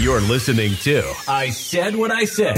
You're 0.00 0.20
listening 0.20 0.76
to 0.82 1.02
I 1.26 1.50
Said 1.50 1.96
What 1.96 2.12
I 2.12 2.24
Said, 2.24 2.56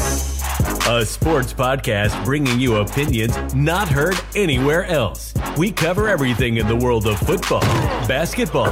a 0.87 1.07
sports 1.07 1.55
podcast 1.55 2.23
bringing 2.23 2.61
you 2.61 2.77
opinions 2.77 3.55
not 3.55 3.89
heard 3.89 4.15
anywhere 4.37 4.85
else. 4.85 5.33
We 5.57 5.73
cover 5.73 6.07
everything 6.07 6.59
in 6.59 6.69
the 6.69 6.77
world 6.77 7.07
of 7.07 7.19
football, 7.21 7.63
basketball, 8.07 8.69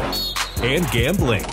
and 0.59 0.87
gambling. 0.91 1.45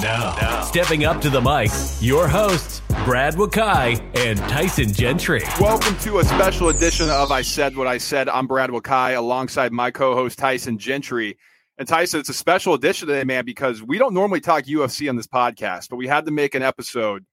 Now, 0.00 0.34
now, 0.40 0.62
stepping 0.62 1.04
up 1.04 1.20
to 1.20 1.28
the 1.28 1.42
mic, 1.42 1.70
your 2.00 2.28
hosts, 2.28 2.80
Brad 3.04 3.34
Wakai 3.34 4.00
and 4.16 4.38
Tyson 4.48 4.90
Gentry. 4.90 5.42
Welcome 5.60 5.98
to 5.98 6.20
a 6.20 6.24
special 6.24 6.70
edition 6.70 7.10
of 7.10 7.30
I 7.30 7.42
Said 7.42 7.76
What 7.76 7.88
I 7.88 7.98
Said. 7.98 8.30
I'm 8.30 8.46
Brad 8.46 8.70
Wakai 8.70 9.18
alongside 9.18 9.70
my 9.70 9.90
co 9.90 10.14
host, 10.14 10.38
Tyson 10.38 10.78
Gentry. 10.78 11.36
And 11.76 11.88
Tyson, 11.88 12.20
it's 12.20 12.28
a 12.28 12.34
special 12.34 12.74
edition 12.74 13.08
today, 13.08 13.24
man, 13.24 13.44
because 13.44 13.82
we 13.82 13.98
don't 13.98 14.14
normally 14.14 14.40
talk 14.40 14.64
UFC 14.64 15.08
on 15.08 15.16
this 15.16 15.26
podcast, 15.26 15.88
but 15.88 15.96
we 15.96 16.06
had 16.06 16.24
to 16.26 16.30
make 16.30 16.54
an 16.54 16.62
episode 16.62 17.24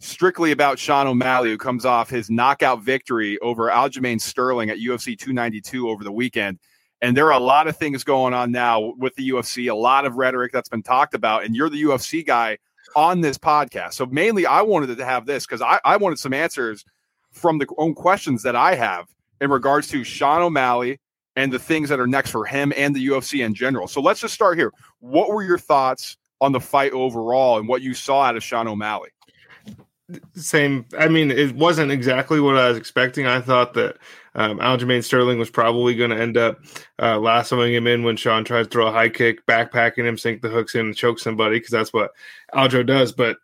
strictly 0.00 0.52
about 0.52 0.78
Sean 0.78 1.06
O'Malley, 1.06 1.48
who 1.48 1.56
comes 1.56 1.86
off 1.86 2.10
his 2.10 2.28
knockout 2.28 2.82
victory 2.82 3.38
over 3.38 3.70
Aljamain 3.70 4.20
Sterling 4.20 4.68
at 4.68 4.76
UFC 4.76 5.18
292 5.18 5.88
over 5.88 6.04
the 6.04 6.12
weekend. 6.12 6.58
And 7.00 7.16
there 7.16 7.26
are 7.26 7.40
a 7.40 7.42
lot 7.42 7.68
of 7.68 7.76
things 7.78 8.04
going 8.04 8.34
on 8.34 8.52
now 8.52 8.92
with 8.98 9.14
the 9.14 9.30
UFC, 9.30 9.70
a 9.70 9.74
lot 9.74 10.04
of 10.04 10.16
rhetoric 10.16 10.52
that's 10.52 10.68
been 10.68 10.82
talked 10.82 11.14
about. 11.14 11.44
And 11.44 11.56
you're 11.56 11.70
the 11.70 11.82
UFC 11.82 12.24
guy 12.24 12.58
on 12.94 13.22
this 13.22 13.38
podcast. 13.38 13.94
So 13.94 14.04
mainly 14.04 14.44
I 14.44 14.60
wanted 14.60 14.94
to 14.94 15.04
have 15.06 15.24
this 15.24 15.46
because 15.46 15.62
I, 15.62 15.80
I 15.86 15.96
wanted 15.96 16.18
some 16.18 16.34
answers 16.34 16.84
from 17.32 17.58
the 17.58 17.66
own 17.78 17.94
questions 17.94 18.42
that 18.42 18.56
I 18.56 18.74
have 18.74 19.06
in 19.40 19.50
regards 19.50 19.88
to 19.88 20.04
Sean 20.04 20.42
O'Malley 20.42 21.00
and 21.36 21.52
the 21.52 21.58
things 21.58 21.88
that 21.90 22.00
are 22.00 22.06
next 22.06 22.30
for 22.30 22.44
him 22.44 22.72
and 22.76 22.96
the 22.96 23.06
UFC 23.06 23.44
in 23.44 23.54
general. 23.54 23.86
So 23.86 24.00
let's 24.00 24.20
just 24.20 24.34
start 24.34 24.58
here. 24.58 24.72
What 25.00 25.28
were 25.28 25.44
your 25.44 25.58
thoughts 25.58 26.16
on 26.40 26.52
the 26.52 26.60
fight 26.60 26.92
overall 26.92 27.58
and 27.58 27.68
what 27.68 27.82
you 27.82 27.94
saw 27.94 28.22
out 28.22 28.36
of 28.36 28.42
Sean 28.42 28.66
O'Malley? 28.66 29.10
Same. 30.34 30.86
I 30.98 31.08
mean, 31.08 31.30
it 31.30 31.54
wasn't 31.56 31.90
exactly 31.90 32.40
what 32.40 32.56
I 32.56 32.68
was 32.68 32.78
expecting. 32.78 33.26
I 33.26 33.40
thought 33.40 33.74
that 33.74 33.96
um, 34.36 34.58
Aljamain 34.60 35.02
Sterling 35.02 35.38
was 35.38 35.50
probably 35.50 35.96
going 35.96 36.10
to 36.10 36.20
end 36.20 36.36
up 36.36 36.60
uh, 37.00 37.18
lassoing 37.18 37.74
him 37.74 37.88
in 37.88 38.04
when 38.04 38.16
Sean 38.16 38.44
tries 38.44 38.66
to 38.66 38.70
throw 38.70 38.86
a 38.86 38.92
high 38.92 39.08
kick, 39.08 39.44
backpacking 39.46 40.04
him, 40.04 40.16
sink 40.16 40.42
the 40.42 40.48
hooks 40.48 40.76
in, 40.76 40.86
and 40.86 40.96
choke 40.96 41.18
somebody 41.18 41.56
because 41.56 41.72
that's 41.72 41.92
what 41.92 42.12
Aljo 42.54 42.86
does. 42.86 43.12
But 43.12 43.38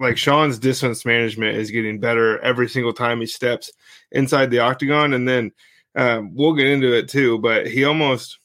like 0.00 0.16
Sean's 0.16 0.58
distance 0.58 1.04
management 1.04 1.56
is 1.56 1.70
getting 1.70 2.00
better 2.00 2.40
every 2.40 2.68
single 2.68 2.92
time 2.92 3.20
he 3.20 3.26
steps 3.26 3.70
inside 4.10 4.50
the 4.50 4.58
octagon, 4.58 5.14
and 5.14 5.28
then 5.28 5.52
um, 5.98 6.30
we'll 6.34 6.54
get 6.54 6.68
into 6.68 6.92
it 6.96 7.08
too. 7.08 7.38
But 7.38 7.66
he 7.66 7.84
almost 7.84 8.38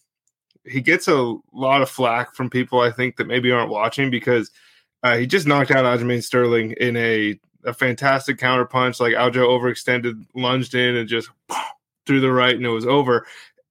he 0.66 0.82
gets 0.82 1.08
a 1.08 1.36
lot 1.54 1.82
of 1.82 1.90
flack 1.90 2.36
from 2.36 2.50
people 2.50 2.80
I 2.80 2.92
think 2.92 3.16
that 3.18 3.28
maybe 3.28 3.52
aren't 3.52 3.70
watching 3.70 4.10
because 4.10 4.52
uh, 5.04 5.18
he 5.18 5.28
just 5.28 5.48
knocked 5.48 5.72
out 5.72 5.86
Aljamain 5.86 6.24
Sterling 6.24 6.72
in 6.72 6.98
a 6.98 7.40
a 7.64 7.74
fantastic 7.74 8.38
counter 8.38 8.66
punch. 8.66 9.00
Like 9.00 9.14
Aljo 9.14 9.48
overextended, 9.48 10.26
lunged 10.36 10.76
in, 10.76 10.96
and 10.96 11.08
just 11.08 11.30
threw 12.06 12.20
the 12.20 12.32
right, 12.32 12.56
and 12.56 12.66
it 12.66 12.70
was 12.70 12.88
over. 12.88 13.26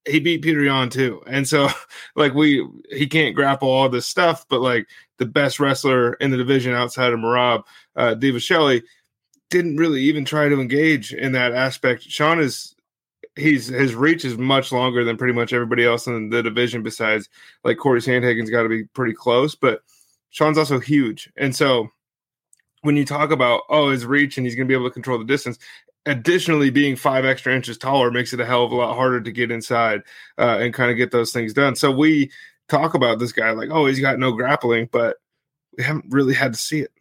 He 0.08 0.18
beat 0.20 0.42
Petr 0.42 0.64
Yan 0.64 0.88
too, 0.88 1.22
and 1.26 1.46
so 1.46 1.68
like 2.16 2.34
we 2.34 2.66
he 2.90 3.06
can't 3.06 3.34
grapple 3.34 3.68
all 3.68 3.88
this 3.88 4.06
stuff, 4.06 4.46
but 4.48 4.60
like 4.60 4.86
the 5.18 5.26
best 5.26 5.58
wrestler 5.58 6.14
in 6.14 6.30
the 6.30 6.36
division 6.36 6.74
outside 6.74 7.12
of 7.12 7.18
Merab, 7.18 7.64
uh, 7.96 8.14
Dvalishvili, 8.14 8.82
didn't 9.50 9.76
really 9.76 10.02
even 10.02 10.24
try 10.24 10.48
to 10.48 10.60
engage 10.60 11.12
in 11.12 11.32
that 11.32 11.52
aspect. 11.52 12.02
Sean 12.02 12.40
is 12.40 12.74
he's 13.36 13.66
his 13.66 13.94
reach 13.94 14.24
is 14.24 14.36
much 14.36 14.72
longer 14.72 15.04
than 15.04 15.16
pretty 15.16 15.34
much 15.34 15.52
everybody 15.52 15.84
else 15.84 16.06
in 16.06 16.30
the 16.30 16.42
division. 16.42 16.82
Besides, 16.82 17.28
like 17.64 17.78
Corey 17.78 18.00
Sandhagen's 18.00 18.50
got 18.50 18.62
to 18.62 18.68
be 18.68 18.84
pretty 18.84 19.14
close, 19.14 19.54
but 19.54 19.82
Sean's 20.30 20.58
also 20.58 20.78
huge, 20.78 21.30
and 21.36 21.54
so 21.54 21.88
when 22.82 22.96
you 22.96 23.04
talk 23.04 23.30
about 23.30 23.62
oh 23.68 23.90
his 23.90 24.04
reach 24.04 24.36
and 24.36 24.46
he's 24.46 24.54
going 24.54 24.66
to 24.66 24.70
be 24.70 24.74
able 24.74 24.88
to 24.88 24.94
control 24.94 25.18
the 25.18 25.24
distance, 25.24 25.58
additionally 26.06 26.70
being 26.70 26.96
five 26.96 27.24
extra 27.24 27.54
inches 27.54 27.78
taller 27.78 28.10
makes 28.10 28.32
it 28.32 28.40
a 28.40 28.44
hell 28.44 28.64
of 28.64 28.72
a 28.72 28.74
lot 28.74 28.94
harder 28.94 29.20
to 29.20 29.32
get 29.32 29.50
inside 29.50 30.02
uh, 30.38 30.58
and 30.60 30.74
kind 30.74 30.90
of 30.90 30.96
get 30.96 31.10
those 31.10 31.32
things 31.32 31.52
done. 31.52 31.76
So 31.76 31.90
we 31.90 32.30
talk 32.68 32.94
about 32.94 33.18
this 33.18 33.32
guy 33.32 33.50
like 33.50 33.70
oh 33.70 33.86
he's 33.86 34.00
got 34.00 34.18
no 34.18 34.32
grappling, 34.32 34.88
but 34.92 35.16
we 35.76 35.84
haven't 35.84 36.06
really 36.10 36.34
had 36.34 36.52
to 36.52 36.58
see 36.58 36.80
it. 36.80 36.92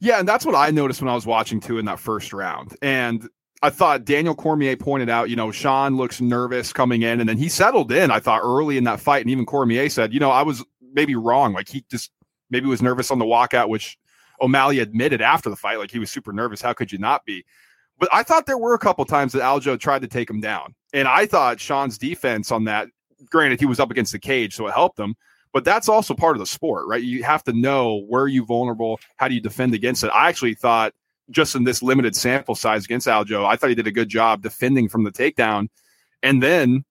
Yeah, 0.00 0.18
and 0.18 0.28
that's 0.28 0.46
what 0.46 0.54
I 0.54 0.70
noticed 0.70 1.02
when 1.02 1.10
I 1.10 1.14
was 1.14 1.26
watching 1.26 1.60
too 1.60 1.78
in 1.78 1.84
that 1.84 2.00
first 2.00 2.32
round. 2.32 2.74
And 2.80 3.28
I 3.62 3.70
thought 3.70 4.04
Daniel 4.04 4.34
Cormier 4.34 4.76
pointed 4.76 5.10
out, 5.10 5.28
you 5.28 5.36
know, 5.36 5.50
Sean 5.50 5.96
looks 5.96 6.20
nervous 6.20 6.72
coming 6.72 7.02
in, 7.02 7.20
and 7.20 7.28
then 7.28 7.36
he 7.36 7.48
settled 7.48 7.92
in. 7.92 8.10
I 8.10 8.18
thought 8.18 8.40
early 8.42 8.78
in 8.78 8.84
that 8.84 9.00
fight, 9.00 9.20
and 9.20 9.30
even 9.30 9.44
Cormier 9.44 9.88
said, 9.90 10.14
you 10.14 10.20
know, 10.20 10.30
I 10.30 10.42
was 10.42 10.64
maybe 10.94 11.14
wrong. 11.14 11.52
Like 11.52 11.68
he 11.68 11.84
just 11.90 12.10
maybe 12.48 12.66
was 12.66 12.80
nervous 12.80 13.10
on 13.10 13.18
the 13.18 13.26
walkout, 13.26 13.68
which 13.68 13.98
O'Malley 14.40 14.78
admitted 14.78 15.20
after 15.20 15.50
the 15.50 15.56
fight, 15.56 15.78
like 15.78 15.90
he 15.90 15.98
was 15.98 16.10
super 16.10 16.32
nervous. 16.32 16.62
How 16.62 16.72
could 16.72 16.90
you 16.90 16.98
not 16.98 17.24
be? 17.26 17.44
But 17.98 18.08
I 18.12 18.22
thought 18.22 18.46
there 18.46 18.56
were 18.56 18.72
a 18.72 18.78
couple 18.78 19.04
times 19.04 19.32
that 19.32 19.42
Aljo 19.42 19.78
tried 19.78 20.00
to 20.02 20.08
take 20.08 20.30
him 20.30 20.40
down, 20.40 20.74
and 20.94 21.06
I 21.06 21.26
thought 21.26 21.60
Sean's 21.60 21.98
defense 21.98 22.50
on 22.50 22.64
that. 22.64 22.88
Granted, 23.28 23.60
he 23.60 23.66
was 23.66 23.78
up 23.78 23.90
against 23.90 24.12
the 24.12 24.18
cage, 24.18 24.56
so 24.56 24.66
it 24.66 24.72
helped 24.72 24.98
him. 24.98 25.14
But 25.52 25.64
that's 25.64 25.88
also 25.88 26.14
part 26.14 26.36
of 26.36 26.40
the 26.40 26.46
sport, 26.46 26.86
right? 26.86 27.02
You 27.02 27.24
have 27.24 27.44
to 27.44 27.52
know 27.52 28.04
where 28.08 28.26
you 28.26 28.46
vulnerable. 28.46 29.00
How 29.16 29.28
do 29.28 29.34
you 29.34 29.40
defend 29.40 29.74
against 29.74 30.02
it? 30.04 30.10
I 30.14 30.28
actually 30.28 30.54
thought 30.54 30.94
just 31.30 31.54
in 31.54 31.64
this 31.64 31.82
limited 31.82 32.16
sample 32.16 32.54
size 32.54 32.84
against 32.84 33.06
Aljo, 33.06 33.46
I 33.46 33.56
thought 33.56 33.70
he 33.70 33.74
did 33.74 33.86
a 33.86 33.92
good 33.92 34.08
job 34.08 34.42
defending 34.42 34.88
from 34.88 35.04
the 35.04 35.12
takedown. 35.12 35.68
And 36.22 36.42
then, 36.42 36.84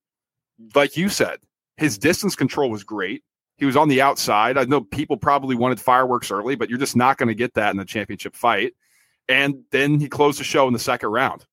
like 0.76 0.98
you 0.98 1.10
said, 1.10 1.40
his 1.78 1.98
distance 1.98 2.36
control 2.36 2.70
was 2.70 2.84
great. 2.84 3.24
He 3.58 3.66
was 3.66 3.76
on 3.76 3.90
the 3.90 4.02
outside. 4.02 4.58
I 4.58 4.64
know 4.64 4.82
people 4.82 5.18
probably 5.18 5.56
wanted 5.56 5.80
fireworks 5.80 6.32
early, 6.32 6.56
but 6.56 6.70
you're 6.70 6.80
just 6.80 6.96
not 6.96 7.18
going 7.18 7.28
to 7.28 7.36
get 7.36 7.54
that 7.56 7.74
in 7.74 7.80
a 7.80 7.86
championship 7.86 8.36
fight. 8.36 8.74
And 9.28 9.64
then 9.72 10.00
he 10.00 10.08
closed 10.08 10.40
the 10.40 10.44
show 10.44 10.66
in 10.68 10.74
the 10.74 10.80
second 10.80 11.10
round. 11.10 11.46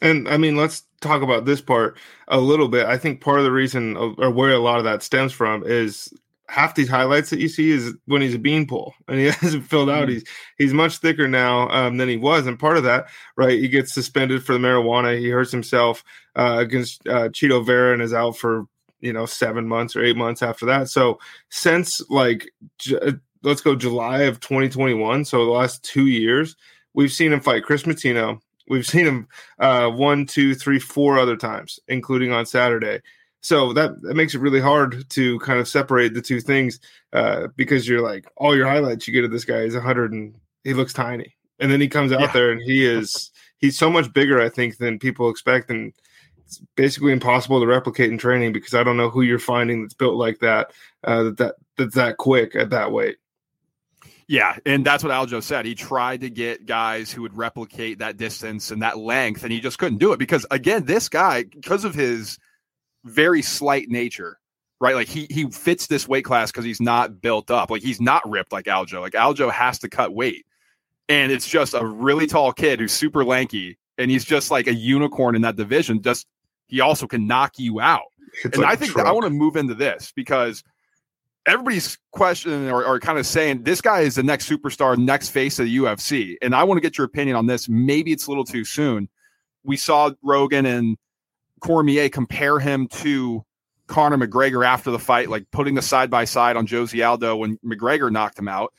And 0.00 0.28
I 0.28 0.36
mean, 0.36 0.56
let's 0.56 0.84
talk 1.00 1.20
about 1.22 1.44
this 1.44 1.60
part 1.60 1.98
a 2.28 2.38
little 2.38 2.68
bit. 2.68 2.86
I 2.86 2.96
think 2.96 3.20
part 3.20 3.38
of 3.38 3.44
the 3.44 3.52
reason, 3.52 3.96
or 3.96 4.30
where 4.30 4.52
a 4.52 4.58
lot 4.58 4.78
of 4.78 4.84
that 4.84 5.02
stems 5.02 5.32
from, 5.32 5.64
is 5.64 6.12
half 6.52 6.74
these 6.74 6.88
highlights 6.88 7.30
that 7.30 7.40
you 7.40 7.48
see 7.48 7.70
is 7.70 7.94
when 8.04 8.20
he's 8.20 8.34
a 8.34 8.38
beanpole 8.38 8.92
and 9.08 9.18
he 9.18 9.24
hasn't 9.40 9.64
filled 9.64 9.88
out. 9.88 10.02
Mm-hmm. 10.02 10.12
He's 10.12 10.24
he's 10.58 10.74
much 10.74 10.98
thicker 10.98 11.26
now 11.26 11.68
um, 11.70 11.96
than 11.96 12.10
he 12.10 12.18
was, 12.18 12.46
and 12.46 12.58
part 12.58 12.76
of 12.76 12.84
that, 12.84 13.06
right? 13.36 13.58
He 13.58 13.68
gets 13.68 13.94
suspended 13.94 14.44
for 14.44 14.52
the 14.52 14.58
marijuana. 14.58 15.18
He 15.18 15.30
hurts 15.30 15.50
himself 15.50 16.04
uh, 16.36 16.56
against 16.58 17.06
uh, 17.08 17.30
Chito 17.30 17.64
Vera 17.64 17.94
and 17.94 18.02
is 18.02 18.12
out 18.12 18.36
for 18.36 18.66
you 19.00 19.14
know 19.14 19.24
seven 19.24 19.66
months 19.66 19.96
or 19.96 20.04
eight 20.04 20.16
months 20.16 20.42
after 20.42 20.66
that. 20.66 20.90
So 20.90 21.18
since 21.48 22.02
like 22.10 22.50
j- 22.78 22.98
uh, 22.98 23.12
let's 23.42 23.62
go 23.62 23.74
July 23.74 24.22
of 24.22 24.38
2021, 24.40 25.24
so 25.24 25.44
the 25.44 25.50
last 25.50 25.82
two 25.82 26.06
years, 26.06 26.54
we've 26.92 27.12
seen 27.12 27.32
him 27.32 27.40
fight 27.40 27.64
Kris 27.64 27.84
Moutinho. 27.84 28.40
We've 28.68 28.86
seen 28.86 29.06
him 29.06 29.28
uh, 29.58 29.88
one, 29.88 30.26
two, 30.26 30.54
three, 30.54 30.78
four 30.78 31.18
other 31.18 31.36
times, 31.36 31.80
including 31.88 32.30
on 32.30 32.44
Saturday. 32.44 33.00
So 33.42 33.72
that, 33.72 34.00
that 34.02 34.14
makes 34.14 34.34
it 34.34 34.40
really 34.40 34.60
hard 34.60 35.08
to 35.10 35.38
kind 35.40 35.58
of 35.58 35.66
separate 35.66 36.14
the 36.14 36.22
two 36.22 36.40
things 36.40 36.78
uh, 37.12 37.48
because 37.56 37.88
you're 37.88 38.00
like 38.00 38.24
all 38.36 38.56
your 38.56 38.68
highlights 38.68 39.06
you 39.06 39.12
get 39.12 39.24
of 39.24 39.32
this 39.32 39.44
guy 39.44 39.58
is 39.58 39.74
100 39.74 40.12
and 40.12 40.34
he 40.62 40.74
looks 40.74 40.92
tiny, 40.92 41.36
and 41.58 41.70
then 41.70 41.80
he 41.80 41.88
comes 41.88 42.12
out 42.12 42.20
yeah. 42.20 42.32
there 42.32 42.52
and 42.52 42.62
he 42.62 42.86
is 42.86 43.32
he's 43.58 43.76
so 43.76 43.90
much 43.90 44.12
bigger 44.12 44.40
I 44.40 44.48
think 44.48 44.78
than 44.78 45.00
people 45.00 45.28
expect, 45.28 45.70
and 45.70 45.92
it's 46.44 46.62
basically 46.76 47.12
impossible 47.12 47.58
to 47.60 47.66
replicate 47.66 48.12
in 48.12 48.18
training 48.18 48.52
because 48.52 48.74
I 48.74 48.84
don't 48.84 48.96
know 48.96 49.10
who 49.10 49.22
you're 49.22 49.40
finding 49.40 49.82
that's 49.82 49.94
built 49.94 50.14
like 50.14 50.38
that 50.38 50.72
uh, 51.02 51.24
that 51.24 51.36
that 51.38 51.54
that's 51.76 51.94
that 51.96 52.16
quick 52.18 52.54
at 52.54 52.70
that 52.70 52.92
weight. 52.92 53.16
Yeah, 54.28 54.56
and 54.64 54.86
that's 54.86 55.02
what 55.02 55.12
Aljo 55.12 55.42
said. 55.42 55.66
He 55.66 55.74
tried 55.74 56.20
to 56.20 56.30
get 56.30 56.64
guys 56.64 57.10
who 57.12 57.22
would 57.22 57.36
replicate 57.36 57.98
that 57.98 58.16
distance 58.16 58.70
and 58.70 58.82
that 58.82 58.98
length, 58.98 59.42
and 59.42 59.52
he 59.52 59.60
just 59.60 59.78
couldn't 59.78 59.98
do 59.98 60.12
it 60.12 60.18
because 60.18 60.46
again, 60.50 60.84
this 60.84 61.08
guy 61.08 61.42
because 61.42 61.84
of 61.84 61.94
his 61.94 62.38
very 63.04 63.42
slight 63.42 63.88
nature, 63.88 64.38
right? 64.80 64.94
Like 64.94 65.08
he 65.08 65.26
he 65.30 65.50
fits 65.50 65.86
this 65.86 66.08
weight 66.08 66.24
class 66.24 66.50
because 66.50 66.64
he's 66.64 66.80
not 66.80 67.20
built 67.20 67.50
up. 67.50 67.70
Like 67.70 67.82
he's 67.82 68.00
not 68.00 68.28
ripped 68.28 68.52
like 68.52 68.66
Aljo. 68.66 69.00
Like 69.00 69.12
Aljo 69.12 69.50
has 69.50 69.78
to 69.80 69.88
cut 69.88 70.14
weight. 70.14 70.46
And 71.08 71.32
it's 71.32 71.48
just 71.48 71.74
a 71.74 71.84
really 71.84 72.26
tall 72.26 72.52
kid 72.52 72.80
who's 72.80 72.92
super 72.92 73.24
lanky 73.24 73.76
and 73.98 74.10
he's 74.10 74.24
just 74.24 74.50
like 74.50 74.66
a 74.66 74.74
unicorn 74.74 75.34
in 75.36 75.42
that 75.42 75.56
division. 75.56 76.00
Just 76.00 76.26
he 76.68 76.80
also 76.80 77.06
can 77.06 77.26
knock 77.26 77.58
you 77.58 77.80
out. 77.80 78.02
It's 78.44 78.56
and 78.56 78.62
like 78.62 78.72
I 78.72 78.76
think 78.76 78.96
I 78.98 79.12
want 79.12 79.24
to 79.24 79.30
move 79.30 79.56
into 79.56 79.74
this 79.74 80.12
because 80.14 80.62
everybody's 81.46 81.98
questioning 82.12 82.70
or, 82.70 82.84
or, 82.84 83.00
kind 83.00 83.18
of 83.18 83.26
saying 83.26 83.64
this 83.64 83.80
guy 83.80 84.00
is 84.00 84.14
the 84.14 84.22
next 84.22 84.48
superstar, 84.48 84.96
next 84.96 85.30
face 85.30 85.58
of 85.58 85.66
the 85.66 85.76
UFC. 85.76 86.36
And 86.40 86.54
I 86.54 86.64
want 86.64 86.78
to 86.78 86.80
get 86.80 86.96
your 86.96 87.04
opinion 87.04 87.36
on 87.36 87.46
this. 87.46 87.68
Maybe 87.68 88.12
it's 88.12 88.26
a 88.26 88.30
little 88.30 88.44
too 88.44 88.64
soon. 88.64 89.08
We 89.64 89.76
saw 89.76 90.12
Rogan 90.22 90.66
and 90.66 90.96
Cormier 91.62 92.08
compare 92.08 92.58
him 92.58 92.88
to 92.88 93.44
Conor 93.86 94.18
McGregor 94.18 94.66
after 94.66 94.90
the 94.90 94.98
fight, 94.98 95.28
like 95.28 95.50
putting 95.50 95.74
the 95.74 95.82
side 95.82 96.10
by 96.10 96.24
side 96.24 96.56
on 96.56 96.66
Jose 96.66 97.00
Aldo 97.00 97.36
when 97.36 97.58
McGregor 97.58 98.10
knocked 98.10 98.38
him 98.38 98.48
out. 98.48 98.72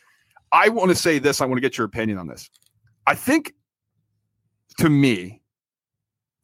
I 0.51 0.69
want 0.69 0.89
to 0.89 0.95
say 0.95 1.19
this. 1.19 1.41
I 1.41 1.45
want 1.45 1.57
to 1.57 1.62
get 1.62 1.77
your 1.77 1.85
opinion 1.85 2.18
on 2.18 2.27
this. 2.27 2.50
I 3.07 3.15
think, 3.15 3.53
to 4.77 4.89
me, 4.89 5.41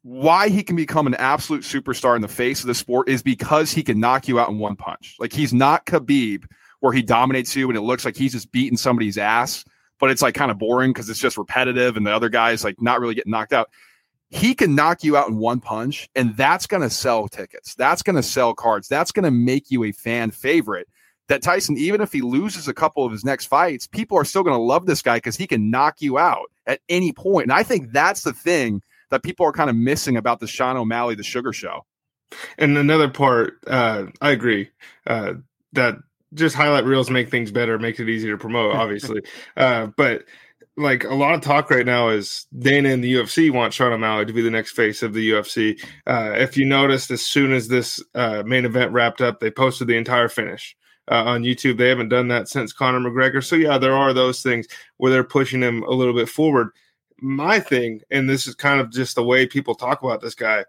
why 0.02 0.48
he 0.48 0.62
can 0.62 0.76
become 0.76 1.06
an 1.06 1.14
absolute 1.14 1.62
superstar 1.62 2.16
in 2.16 2.22
the 2.22 2.28
face 2.28 2.60
of 2.60 2.66
the 2.66 2.74
sport 2.74 3.08
is 3.08 3.22
because 3.22 3.70
he 3.70 3.82
can 3.82 4.00
knock 4.00 4.26
you 4.26 4.40
out 4.40 4.48
in 4.48 4.58
one 4.58 4.76
punch. 4.76 5.16
Like 5.20 5.32
he's 5.32 5.52
not 5.52 5.86
Khabib, 5.86 6.44
where 6.80 6.92
he 6.92 7.02
dominates 7.02 7.54
you 7.54 7.68
and 7.68 7.76
it 7.76 7.82
looks 7.82 8.04
like 8.04 8.16
he's 8.16 8.32
just 8.32 8.50
beating 8.50 8.76
somebody's 8.78 9.18
ass 9.18 9.64
but 10.00 10.10
it's 10.10 10.22
like 10.22 10.34
kind 10.34 10.50
of 10.50 10.58
boring 10.58 10.92
because 10.92 11.08
it's 11.08 11.20
just 11.20 11.36
repetitive 11.36 11.96
and 11.96 12.06
the 12.06 12.12
other 12.12 12.30
guy's 12.30 12.64
like 12.64 12.80
not 12.80 13.00
really 13.00 13.14
getting 13.14 13.30
knocked 13.30 13.52
out. 13.52 13.70
He 14.30 14.54
can 14.54 14.76
knock 14.76 15.02
you 15.02 15.16
out 15.16 15.28
in 15.28 15.36
one 15.36 15.60
punch, 15.60 16.08
and 16.14 16.36
that's 16.36 16.66
going 16.66 16.82
to 16.82 16.90
sell 16.90 17.28
tickets. 17.28 17.74
That's 17.74 18.02
going 18.02 18.16
to 18.16 18.22
sell 18.22 18.54
cards. 18.54 18.86
That's 18.86 19.10
going 19.10 19.24
to 19.24 19.30
make 19.30 19.70
you 19.70 19.84
a 19.84 19.92
fan 19.92 20.30
favorite. 20.30 20.88
That 21.28 21.42
Tyson, 21.42 21.76
even 21.76 22.00
if 22.00 22.12
he 22.12 22.22
loses 22.22 22.66
a 22.66 22.74
couple 22.74 23.04
of 23.04 23.12
his 23.12 23.24
next 23.24 23.46
fights, 23.46 23.86
people 23.86 24.16
are 24.16 24.24
still 24.24 24.42
going 24.42 24.56
to 24.56 24.62
love 24.62 24.86
this 24.86 25.02
guy 25.02 25.16
because 25.16 25.36
he 25.36 25.46
can 25.46 25.70
knock 25.70 26.00
you 26.00 26.18
out 26.18 26.50
at 26.66 26.80
any 26.88 27.12
point. 27.12 27.44
And 27.44 27.52
I 27.52 27.62
think 27.62 27.92
that's 27.92 28.22
the 28.22 28.32
thing 28.32 28.82
that 29.10 29.22
people 29.22 29.46
are 29.46 29.52
kind 29.52 29.70
of 29.70 29.76
missing 29.76 30.16
about 30.16 30.40
the 30.40 30.46
Sean 30.46 30.76
O'Malley, 30.76 31.14
the 31.14 31.22
Sugar 31.22 31.52
Show. 31.52 31.84
And 32.58 32.76
another 32.76 33.08
part, 33.08 33.58
uh, 33.66 34.06
I 34.20 34.30
agree 34.30 34.70
uh, 35.06 35.34
that 35.72 35.96
just 36.34 36.54
highlight 36.54 36.84
reels 36.84 37.10
make 37.10 37.30
things 37.30 37.50
better, 37.50 37.78
makes 37.78 37.98
it 38.00 38.08
easier 38.08 38.32
to 38.32 38.38
promote, 38.38 38.74
obviously. 38.74 39.22
uh, 39.56 39.86
but 39.96 40.24
like 40.80 41.04
a 41.04 41.14
lot 41.14 41.34
of 41.34 41.40
talk 41.42 41.70
right 41.70 41.86
now 41.86 42.08
is 42.08 42.46
Dana 42.58 42.88
and 42.88 43.04
the 43.04 43.14
UFC 43.14 43.50
want 43.50 43.72
Sean 43.72 43.92
O'Malley 43.92 44.26
to 44.26 44.32
be 44.32 44.42
the 44.42 44.50
next 44.50 44.72
face 44.72 45.02
of 45.02 45.12
the 45.12 45.30
UFC. 45.30 45.82
Uh, 46.06 46.32
if 46.34 46.56
you 46.56 46.64
noticed, 46.64 47.10
as 47.10 47.22
soon 47.22 47.52
as 47.52 47.68
this 47.68 48.02
uh, 48.14 48.42
main 48.44 48.64
event 48.64 48.92
wrapped 48.92 49.20
up, 49.20 49.40
they 49.40 49.50
posted 49.50 49.88
the 49.88 49.96
entire 49.96 50.28
finish. 50.28 50.76
Uh, 51.10 51.24
on 51.24 51.42
YouTube, 51.42 51.76
they 51.76 51.88
haven't 51.88 52.08
done 52.08 52.28
that 52.28 52.48
since 52.48 52.72
Conor 52.72 53.00
McGregor. 53.00 53.44
So 53.44 53.56
yeah, 53.56 53.78
there 53.78 53.96
are 53.96 54.12
those 54.12 54.42
things 54.42 54.66
where 54.98 55.10
they're 55.10 55.24
pushing 55.24 55.60
him 55.60 55.82
a 55.82 55.90
little 55.90 56.14
bit 56.14 56.28
forward. 56.28 56.70
My 57.20 57.60
thing, 57.60 58.00
and 58.10 58.30
this 58.30 58.46
is 58.46 58.54
kind 58.54 58.80
of 58.80 58.90
just 58.90 59.16
the 59.16 59.24
way 59.24 59.46
people 59.46 59.74
talk 59.74 60.02
about 60.02 60.20
this 60.20 60.34
guy, 60.34 60.64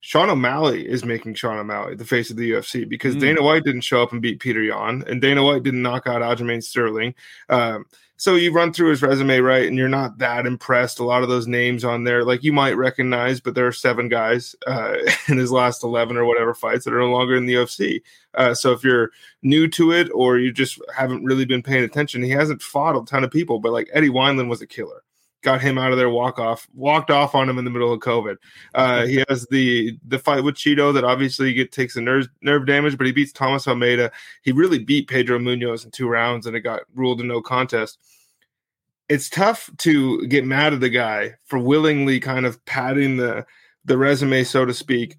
Sean 0.00 0.30
O'Malley 0.30 0.88
is 0.88 1.04
making 1.04 1.34
Sean 1.34 1.58
O'Malley 1.58 1.94
the 1.94 2.06
face 2.06 2.30
of 2.30 2.36
the 2.36 2.52
UFC 2.52 2.88
because 2.88 3.16
mm. 3.16 3.20
Dana 3.20 3.42
White 3.42 3.64
didn't 3.64 3.82
show 3.82 4.02
up 4.02 4.12
and 4.12 4.22
beat 4.22 4.40
Petr 4.40 4.66
Yan, 4.66 5.04
and 5.06 5.20
Dana 5.20 5.42
White 5.44 5.62
didn't 5.62 5.82
knock 5.82 6.06
out 6.06 6.22
Aljamain 6.22 6.62
Sterling. 6.62 7.14
Um, 7.50 7.84
so 8.16 8.34
you 8.34 8.52
run 8.52 8.72
through 8.72 8.90
his 8.90 9.00
resume, 9.02 9.40
right, 9.40 9.66
and 9.66 9.76
you're 9.76 9.88
not 9.88 10.18
that 10.18 10.46
impressed. 10.46 10.98
A 10.98 11.04
lot 11.04 11.22
of 11.22 11.28
those 11.28 11.46
names 11.46 11.84
on 11.84 12.04
there, 12.04 12.24
like 12.24 12.42
you 12.42 12.52
might 12.52 12.76
recognize, 12.76 13.40
but 13.40 13.54
there 13.54 13.66
are 13.66 13.72
seven 13.72 14.08
guys 14.08 14.54
uh, 14.66 14.96
in 15.28 15.38
his 15.38 15.52
last 15.52 15.84
eleven 15.84 16.16
or 16.16 16.24
whatever 16.24 16.54
fights 16.54 16.84
that 16.84 16.94
are 16.94 17.00
no 17.00 17.10
longer 17.10 17.36
in 17.36 17.46
the 17.46 17.54
UFC. 17.54 18.02
Uh, 18.34 18.54
so 18.54 18.72
if 18.72 18.82
you're 18.82 19.10
new 19.42 19.68
to 19.68 19.92
it 19.92 20.10
or 20.14 20.38
you 20.38 20.52
just 20.52 20.80
haven't 20.96 21.24
really 21.24 21.44
been 21.44 21.62
paying 21.62 21.84
attention, 21.84 22.22
he 22.22 22.30
hasn't 22.30 22.62
fought 22.62 22.96
a 22.96 23.04
ton 23.04 23.24
of 23.24 23.30
people, 23.30 23.58
but 23.58 23.72
like 23.72 23.88
Eddie 23.92 24.10
Wineland 24.10 24.48
was 24.48 24.62
a 24.62 24.66
killer 24.66 25.02
got 25.42 25.60
him 25.60 25.78
out 25.78 25.92
of 25.92 25.98
there, 25.98 26.10
walk 26.10 26.38
off, 26.38 26.68
walked 26.74 27.10
off 27.10 27.34
on 27.34 27.48
him 27.48 27.58
in 27.58 27.64
the 27.64 27.70
middle 27.70 27.92
of 27.92 28.00
COVID. 28.00 28.36
Uh, 28.74 29.06
he 29.06 29.24
has 29.28 29.46
the 29.50 29.98
the 30.06 30.18
fight 30.18 30.44
with 30.44 30.54
Chito 30.54 30.92
that 30.94 31.04
obviously 31.04 31.52
get, 31.52 31.72
takes 31.72 31.94
the 31.94 32.00
nerve 32.00 32.28
nerve 32.42 32.66
damage, 32.66 32.96
but 32.98 33.06
he 33.06 33.12
beats 33.12 33.32
Thomas 33.32 33.66
Almeida. 33.66 34.10
He 34.42 34.52
really 34.52 34.78
beat 34.78 35.08
Pedro 35.08 35.38
Munhoz 35.38 35.84
in 35.84 35.90
two 35.90 36.08
rounds, 36.08 36.46
and 36.46 36.56
it 36.56 36.60
got 36.60 36.82
ruled 36.94 37.20
a 37.20 37.24
no 37.24 37.40
contest. 37.40 37.98
It's 39.08 39.28
tough 39.28 39.70
to 39.78 40.26
get 40.28 40.44
mad 40.44 40.72
at 40.72 40.80
the 40.80 40.88
guy 40.88 41.34
for 41.44 41.58
willingly 41.58 42.20
kind 42.20 42.46
of 42.46 42.64
padding 42.64 43.16
the 43.16 43.46
the 43.84 43.98
resume, 43.98 44.44
so 44.44 44.64
to 44.64 44.74
speak, 44.74 45.16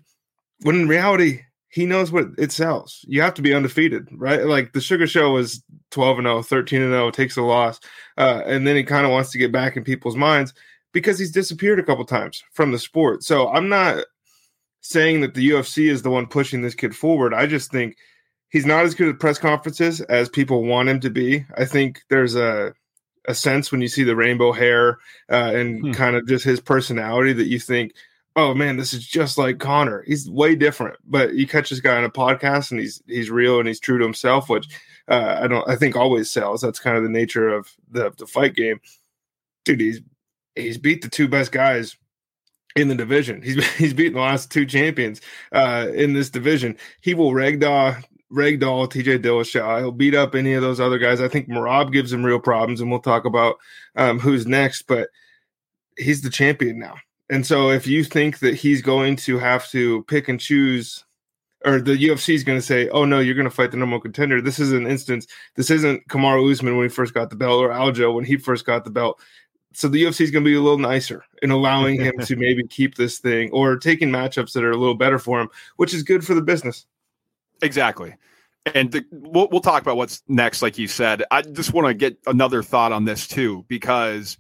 when 0.62 0.75
in 0.75 0.88
reality 0.88 1.41
he 1.71 1.85
knows 1.85 2.12
what 2.12 2.27
it 2.38 2.51
sells. 2.51 3.03
You 3.07 3.21
have 3.21 3.33
to 3.35 3.41
be 3.41 3.53
undefeated, 3.53 4.09
right? 4.12 4.45
Like 4.45 4.73
the 4.73 4.81
Sugar 4.81 5.07
Show 5.07 5.31
was 5.31 5.63
12 5.91 6.19
and 6.19 6.27
0, 6.27 6.41
13 6.44 6.81
and 6.81 6.91
0, 6.91 7.12
takes 7.12 7.38
a 7.38 7.41
loss. 7.41 7.79
Uh, 8.18 8.41
and 8.45 8.68
then 8.68 8.75
he 8.75 8.83
kind 8.83 9.06
of 9.06 9.12
wants 9.12 9.31
to 9.31 9.38
get 9.38 9.53
back 9.53 9.77
in 9.77 9.83
people's 9.85 10.18
minds 10.18 10.53
because 10.91 11.18
he's 11.18 11.31
disappeared 11.31 11.79
a 11.79 11.83
couple 11.83 12.03
times 12.03 12.44
from 12.51 12.73
the 12.73 12.77
sport. 12.77 13.23
So 13.23 13.50
I'm 13.50 13.69
not 13.69 14.03
saying 14.81 15.21
that 15.21 15.33
the 15.33 15.51
UFC 15.51 15.89
is 15.89 16.01
the 16.01 16.09
one 16.09 16.27
pushing 16.27 16.62
this 16.62 16.75
kid 16.75 16.94
forward. 16.94 17.33
I 17.33 17.45
just 17.45 17.71
think 17.71 17.95
he's 18.50 18.65
not 18.65 18.83
as 18.83 18.94
good 18.94 19.07
at 19.07 19.21
press 19.21 19.38
conferences 19.38 20.01
as 20.01 20.27
people 20.27 20.65
want 20.65 20.89
him 20.89 21.00
to 21.00 21.09
be. 21.09 21.45
I 21.57 21.65
think 21.65 22.01
there's 22.09 22.35
a 22.35 22.73
a 23.27 23.35
sense 23.35 23.71
when 23.71 23.81
you 23.81 23.88
see 23.88 24.03
the 24.03 24.15
rainbow 24.15 24.51
hair 24.51 24.97
uh, 25.31 25.51
and 25.53 25.79
hmm. 25.79 25.91
kind 25.91 26.15
of 26.15 26.27
just 26.27 26.44
his 26.44 26.59
personality 26.59 27.31
that 27.31 27.47
you 27.47 27.59
think– 27.59 27.94
oh 28.36 28.54
man, 28.54 28.78
this 28.78 28.94
is 28.94 29.06
just 29.06 29.38
like 29.38 29.60
Conor. 29.60 30.04
He's 30.07 30.30
way 30.30 30.56
different, 30.56 30.98
but 31.06 31.33
you 31.36 31.48
catch 31.48 31.69
this 31.69 31.80
guy 31.80 31.98
on 31.98 32.04
a 32.04 32.10
podcast 32.10 32.72
and 32.72 32.80
he's 32.80 33.01
he's 33.07 33.30
real 33.30 33.60
and 33.60 33.68
he's 33.68 33.80
true 33.80 33.98
to 33.98 34.04
himself, 34.04 34.50
which 34.50 34.68
uh, 35.07 35.39
I 35.42 35.48
don't 35.48 35.68
I 35.69 35.75
think 35.75 35.95
always 35.95 36.31
sells. 36.31 36.62
That's 36.62 36.80
kind 36.80 36.98
of 36.98 37.04
the 37.04 37.10
nature 37.10 37.50
of 37.50 37.69
the 37.89 38.12
the 38.18 38.28
fight 38.28 38.56
game. 38.56 38.80
Dude, 39.66 39.81
he's 39.81 40.01
he's 40.56 40.78
beat 40.78 41.01
the 41.01 41.10
two 41.10 41.28
best 41.28 41.51
guys 41.51 41.98
in 42.75 42.88
the 42.88 42.95
division. 42.95 43.42
He's 43.42 43.66
he's 43.78 43.94
beaten 43.94 44.13
the 44.13 44.22
last 44.22 44.51
two 44.51 44.66
champions 44.66 45.22
uh, 45.51 45.88
in 45.94 46.13
this 46.13 46.30
division. 46.30 46.78
He 47.01 47.13
will 47.13 47.31
ragdoll 47.31 48.01
ragdoll 48.31 48.89
TJ 48.89 49.19
Dillashaw. 49.19 49.80
He'll 49.80 49.92
beat 49.92 50.16
up 50.16 50.36
any 50.36 50.54
of 50.54 50.62
those 50.62 50.80
other 50.80 50.98
guys. 50.98 51.19
I 51.19 51.28
think 51.28 51.50
Merab 51.50 51.92
gives 51.92 52.13
him 52.13 52.25
real 52.25 52.39
problems, 52.39 52.80
and 52.80 52.89
we'll 52.89 53.01
talk 53.01 53.25
about 53.25 53.57
um, 53.95 54.19
who's 54.19 54.48
next. 54.48 54.83
But 54.83 55.10
he's 55.98 56.22
the 56.22 56.30
champion 56.30 56.80
now. 56.80 56.95
And 57.31 57.48
so 57.48 57.72
if 57.72 57.88
you 57.88 58.04
think 58.04 58.39
that 58.39 58.56
he's 58.56 58.81
going 58.81 59.16
to 59.16 59.39
have 59.39 59.68
to 59.69 60.04
pick 60.04 60.28
and 60.28 60.39
choose 60.39 61.04
or 61.66 61.80
the 61.80 61.94
UFC 61.94 62.33
is 62.33 62.44
going 62.44 62.57
to 62.57 62.66
say, 62.66 62.89
"Oh 62.89 63.06
no, 63.06 63.19
you're 63.19 63.36
going 63.36 63.50
to 63.50 63.56
fight 63.56 63.72
the 63.72 63.78
number 63.78 63.95
one 63.95 64.01
contender." 64.01 64.42
This 64.42 64.60
is 64.60 64.72
an 64.72 64.88
instance. 64.88 65.28
This 65.56 65.69
isn't 65.69 66.07
Kamaru 66.07 66.51
Usman 66.51 66.75
when 66.78 66.86
he 66.86 66.94
first 66.94 67.13
got 67.13 67.30
the 67.30 67.36
belt, 67.36 67.62
or 67.62 67.69
Aljo 67.69 68.16
when 68.16 68.25
he 68.25 68.38
first 68.38 68.66
got 68.66 68.83
the 68.83 68.89
belt. 68.89 69.19
So 69.74 69.88
the 69.88 70.04
UFC 70.04 70.22
is 70.22 70.31
going 70.31 70.44
to 70.44 70.50
be 70.50 70.56
a 70.56 70.62
little 70.62 70.78
nicer 70.78 71.24
in 71.42 71.51
allowing 71.51 72.00
him 72.00 72.13
to 72.22 72.36
maybe 72.36 72.66
keep 72.68 72.95
this 72.95 73.19
thing, 73.19 73.51
or 73.51 73.78
taking 73.78 74.10
matchups 74.10 74.54
that 74.54 74.63
are 74.63 74.72
a 74.72 74.78
little 74.78 74.95
better 74.95 75.19
for 75.19 75.39
him, 75.39 75.50
which 75.78 75.94
is 75.94 76.04
good 76.04 76.25
for 76.25 76.33
the 76.33 76.42
business. 76.42 76.86
Exactly. 77.62 78.16
And 78.74 78.92
the, 78.92 79.06
we'll, 79.12 79.48
we'll 79.50 79.62
talk 79.62 79.81
about 79.81 79.98
what's 79.98 80.24
next, 80.28 80.62
like 80.62 80.78
you 80.78 80.88
said. 80.88 81.24
I 81.31 81.42
just 81.42 81.74
want 81.74 81.88
to 81.88 81.94
get 81.94 82.18
another 82.28 82.62
thought 82.63 82.92
on 82.92 83.06
this 83.06 83.28
too, 83.28 83.66
because 83.68 84.38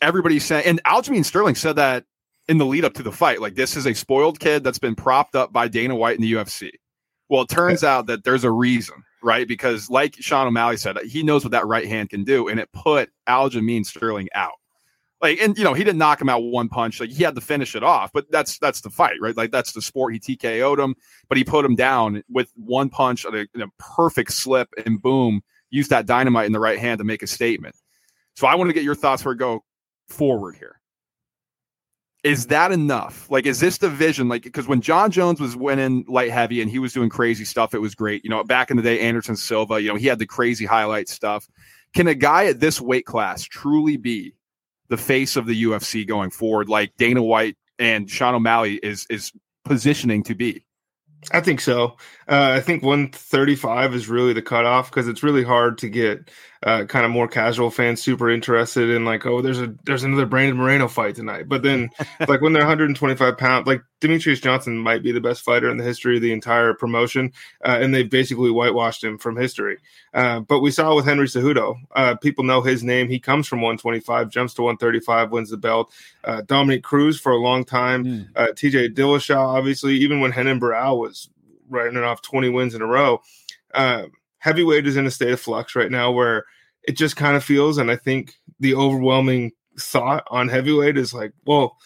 everybody's 0.00 0.44
saying, 0.44 0.64
and 0.66 0.82
Aljamain 0.84 1.24
Sterling 1.24 1.54
said 1.54 1.76
that 1.76 2.04
in 2.48 2.58
the 2.58 2.66
lead 2.66 2.84
up 2.84 2.94
to 2.94 3.02
the 3.02 3.12
fight. 3.12 3.40
Like 3.40 3.54
this 3.54 3.76
is 3.76 3.86
a 3.86 3.94
spoiled 3.94 4.40
kid 4.40 4.64
that's 4.64 4.78
been 4.78 4.94
propped 4.94 5.34
up 5.34 5.52
by 5.52 5.68
Dana 5.68 5.94
White 5.94 6.16
in 6.16 6.22
the 6.22 6.32
UFC. 6.32 6.70
Well, 7.28 7.42
it 7.42 7.48
turns 7.48 7.82
out 7.82 8.06
that 8.06 8.24
there's 8.24 8.44
a 8.44 8.50
reason, 8.50 9.02
right? 9.22 9.48
Because 9.48 9.88
like 9.88 10.16
Sean 10.20 10.46
O'Malley 10.46 10.76
said, 10.76 10.98
he 11.06 11.22
knows 11.22 11.44
what 11.44 11.52
that 11.52 11.66
right 11.66 11.86
hand 11.86 12.10
can 12.10 12.24
do, 12.24 12.48
and 12.48 12.60
it 12.60 12.70
put 12.72 13.10
Aljamain 13.26 13.86
Sterling 13.86 14.28
out. 14.34 14.52
Like, 15.22 15.40
and 15.40 15.56
you 15.56 15.62
know, 15.62 15.72
he 15.72 15.84
didn't 15.84 15.98
knock 15.98 16.20
him 16.20 16.28
out 16.28 16.42
one 16.42 16.68
punch. 16.68 17.00
Like 17.00 17.10
he 17.10 17.22
had 17.22 17.36
to 17.36 17.40
finish 17.40 17.76
it 17.76 17.84
off, 17.84 18.10
but 18.12 18.30
that's 18.30 18.58
that's 18.58 18.80
the 18.80 18.90
fight, 18.90 19.16
right? 19.20 19.36
Like 19.36 19.52
that's 19.52 19.72
the 19.72 19.80
sport. 19.80 20.12
He 20.12 20.20
TKO'd 20.20 20.80
him, 20.80 20.96
but 21.28 21.38
he 21.38 21.44
put 21.44 21.64
him 21.64 21.76
down 21.76 22.22
with 22.28 22.50
one 22.56 22.90
punch, 22.90 23.24
a, 23.24 23.42
a 23.42 23.68
perfect 23.78 24.32
slip, 24.32 24.68
and 24.84 25.00
boom, 25.00 25.42
used 25.70 25.90
that 25.90 26.06
dynamite 26.06 26.46
in 26.46 26.52
the 26.52 26.60
right 26.60 26.78
hand 26.78 26.98
to 26.98 27.04
make 27.04 27.22
a 27.22 27.28
statement. 27.28 27.76
So 28.34 28.48
I 28.48 28.56
want 28.56 28.68
to 28.68 28.74
get 28.74 28.82
your 28.82 28.96
thoughts 28.96 29.24
where 29.24 29.34
go 29.34 29.64
forward 30.08 30.56
here 30.56 30.81
is 32.24 32.46
that 32.46 32.70
enough? 32.70 33.28
Like, 33.30 33.46
is 33.46 33.60
this 33.60 33.78
the 33.78 33.88
vision? 33.88 34.28
like 34.28 34.42
because 34.42 34.68
when 34.68 34.80
Jon 34.80 35.10
Jones 35.10 35.40
was 35.40 35.56
winning 35.56 36.04
light 36.08 36.30
heavy 36.30 36.62
and 36.62 36.70
he 36.70 36.78
was 36.78 36.92
doing 36.92 37.08
crazy 37.08 37.44
stuff, 37.44 37.74
it 37.74 37.80
was 37.80 37.94
great. 37.94 38.22
You 38.24 38.30
know, 38.30 38.44
back 38.44 38.70
in 38.70 38.76
the 38.76 38.82
day, 38.82 39.00
Anderson 39.00 39.36
Silva, 39.36 39.80
you 39.80 39.88
know, 39.88 39.96
he 39.96 40.06
had 40.06 40.18
the 40.18 40.26
crazy 40.26 40.64
highlight 40.64 41.08
stuff. 41.08 41.48
Can 41.94 42.06
a 42.06 42.14
guy 42.14 42.46
at 42.46 42.60
this 42.60 42.80
weight 42.80 43.06
class 43.06 43.42
truly 43.42 43.96
be 43.96 44.34
the 44.88 44.96
face 44.96 45.36
of 45.36 45.46
the 45.46 45.64
UFC 45.64 46.06
going 46.06 46.30
forward, 46.30 46.68
like 46.68 46.96
Dana 46.96 47.22
White 47.22 47.56
and 47.78 48.08
Sean 48.08 48.34
O'Malley 48.34 48.76
is 48.76 49.06
is 49.10 49.32
positioning 49.64 50.22
to 50.24 50.34
be? 50.34 50.64
I 51.30 51.40
think 51.40 51.60
so. 51.60 51.96
Uh, 52.28 52.52
I 52.56 52.60
think 52.60 52.82
135 52.82 53.94
is 53.94 54.08
really 54.08 54.32
the 54.32 54.42
cutoff 54.42 54.90
because 54.90 55.06
it's 55.06 55.22
really 55.22 55.44
hard 55.44 55.78
to 55.78 55.88
get 55.88 56.30
uh, 56.64 56.84
kind 56.84 57.04
of 57.04 57.10
more 57.10 57.26
casual 57.26 57.70
fans 57.70 58.00
super 58.00 58.30
interested 58.30 58.88
in 58.88 59.04
like, 59.04 59.26
oh, 59.26 59.42
there's 59.42 59.60
a 59.60 59.74
there's 59.84 60.04
another 60.04 60.26
Brandon 60.26 60.56
Moreno 60.56 60.88
fight 60.88 61.14
tonight. 61.14 61.48
But 61.48 61.62
then, 61.62 61.90
like 62.28 62.40
when 62.40 62.52
they're 62.52 62.62
125 62.62 63.36
pounds, 63.36 63.66
like 63.66 63.82
Demetrious 64.00 64.40
Johnson 64.40 64.78
might 64.78 65.02
be 65.02 65.12
the 65.12 65.20
best 65.20 65.42
fighter 65.42 65.68
in 65.70 65.76
the 65.76 65.84
history 65.84 66.16
of 66.16 66.22
the 66.22 66.32
entire 66.32 66.74
promotion, 66.74 67.32
uh, 67.64 67.78
and 67.80 67.94
they've 67.94 68.08
basically 68.08 68.50
whitewashed 68.50 69.02
him 69.02 69.18
from 69.18 69.36
history. 69.36 69.78
Uh, 70.14 70.40
but 70.40 70.60
we 70.60 70.70
saw 70.70 70.94
with 70.94 71.04
Henry 71.04 71.26
Cejudo, 71.26 71.76
uh, 71.96 72.14
people 72.16 72.44
know 72.44 72.62
his 72.62 72.84
name. 72.84 73.08
He 73.08 73.18
comes 73.18 73.48
from 73.48 73.60
125, 73.60 74.30
jumps 74.30 74.54
to 74.54 74.62
135, 74.62 75.32
wins 75.32 75.50
the 75.50 75.56
belt. 75.56 75.92
Uh, 76.22 76.42
Dominick 76.42 76.84
Cruz 76.84 77.18
for 77.18 77.32
a 77.32 77.38
long 77.38 77.64
time. 77.64 78.04
Mm. 78.04 78.56
T.J. 78.56 78.90
Dillashaw, 78.90 79.36
obviously, 79.36 79.94
even 79.96 80.20
when 80.20 80.30
Renan 80.30 80.60
Barão 80.60 80.98
was 80.98 81.28
writing 81.68 81.98
off 81.98 82.22
20 82.22 82.50
wins 82.50 82.74
in 82.74 82.82
a 82.82 82.86
row. 82.86 83.20
Uh, 83.74 84.04
heavyweight 84.42 84.88
is 84.88 84.96
in 84.96 85.06
a 85.06 85.10
state 85.10 85.30
of 85.30 85.40
flux 85.40 85.76
right 85.76 85.90
now 85.90 86.10
where 86.10 86.44
it 86.82 86.96
just 86.96 87.14
kind 87.14 87.36
of 87.36 87.44
feels, 87.44 87.78
and 87.78 87.92
I 87.92 87.96
think 87.96 88.34
the 88.58 88.74
overwhelming 88.74 89.52
thought 89.78 90.26
on 90.30 90.48
heavyweight 90.48 90.98
is 90.98 91.14
like, 91.14 91.32
well, 91.46 91.78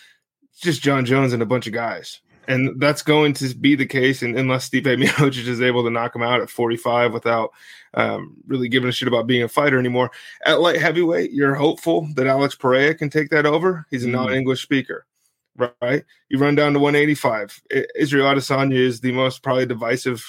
it's 0.51 0.63
just 0.63 0.81
Jon 0.81 1.05
Jones 1.05 1.35
and 1.35 1.43
a 1.43 1.47
bunch 1.47 1.67
of 1.67 1.75
guys. 1.75 2.21
And 2.49 2.81
that's 2.81 3.03
going 3.03 3.35
to 3.35 3.55
be 3.55 3.75
the 3.75 3.85
case 3.85 4.23
and, 4.23 4.39
unless 4.39 4.71
Stipe 4.71 4.85
Miocic 5.03 5.47
is 5.47 5.61
able 5.61 5.85
to 5.85 5.91
knock 5.91 6.17
him 6.17 6.23
out 6.23 6.41
at 6.41 6.49
45 6.49 7.13
without 7.13 7.51
um, 7.93 8.37
really 8.47 8.71
giving 8.71 8.89
a 8.89 8.93
shit 8.93 9.09
about 9.09 9.27
being 9.27 9.43
a 9.43 9.49
fighter 9.49 9.79
anymore. 9.79 10.11
At 10.47 10.61
light 10.63 10.81
heavyweight, 10.81 11.33
you're 11.33 11.57
hopeful 11.57 12.09
that 12.15 12.27
Alex 12.27 12.55
Pereira 12.55 12.95
can 12.95 13.11
take 13.11 13.29
that 13.31 13.45
over. 13.45 13.85
He's 13.91 14.05
a 14.05 14.09
mm. 14.09 14.13
non-English 14.13 14.63
speaker. 14.63 15.05
Right? 15.57 16.05
You 16.29 16.39
run 16.39 16.55
down 16.55 16.73
to 16.75 16.79
185. 16.79 17.63
Israel 17.97 18.27
Adesanya 18.27 18.75
is 18.75 19.01
the 19.01 19.13
most 19.13 19.43
probably 19.43 19.67
divisive 19.67 20.25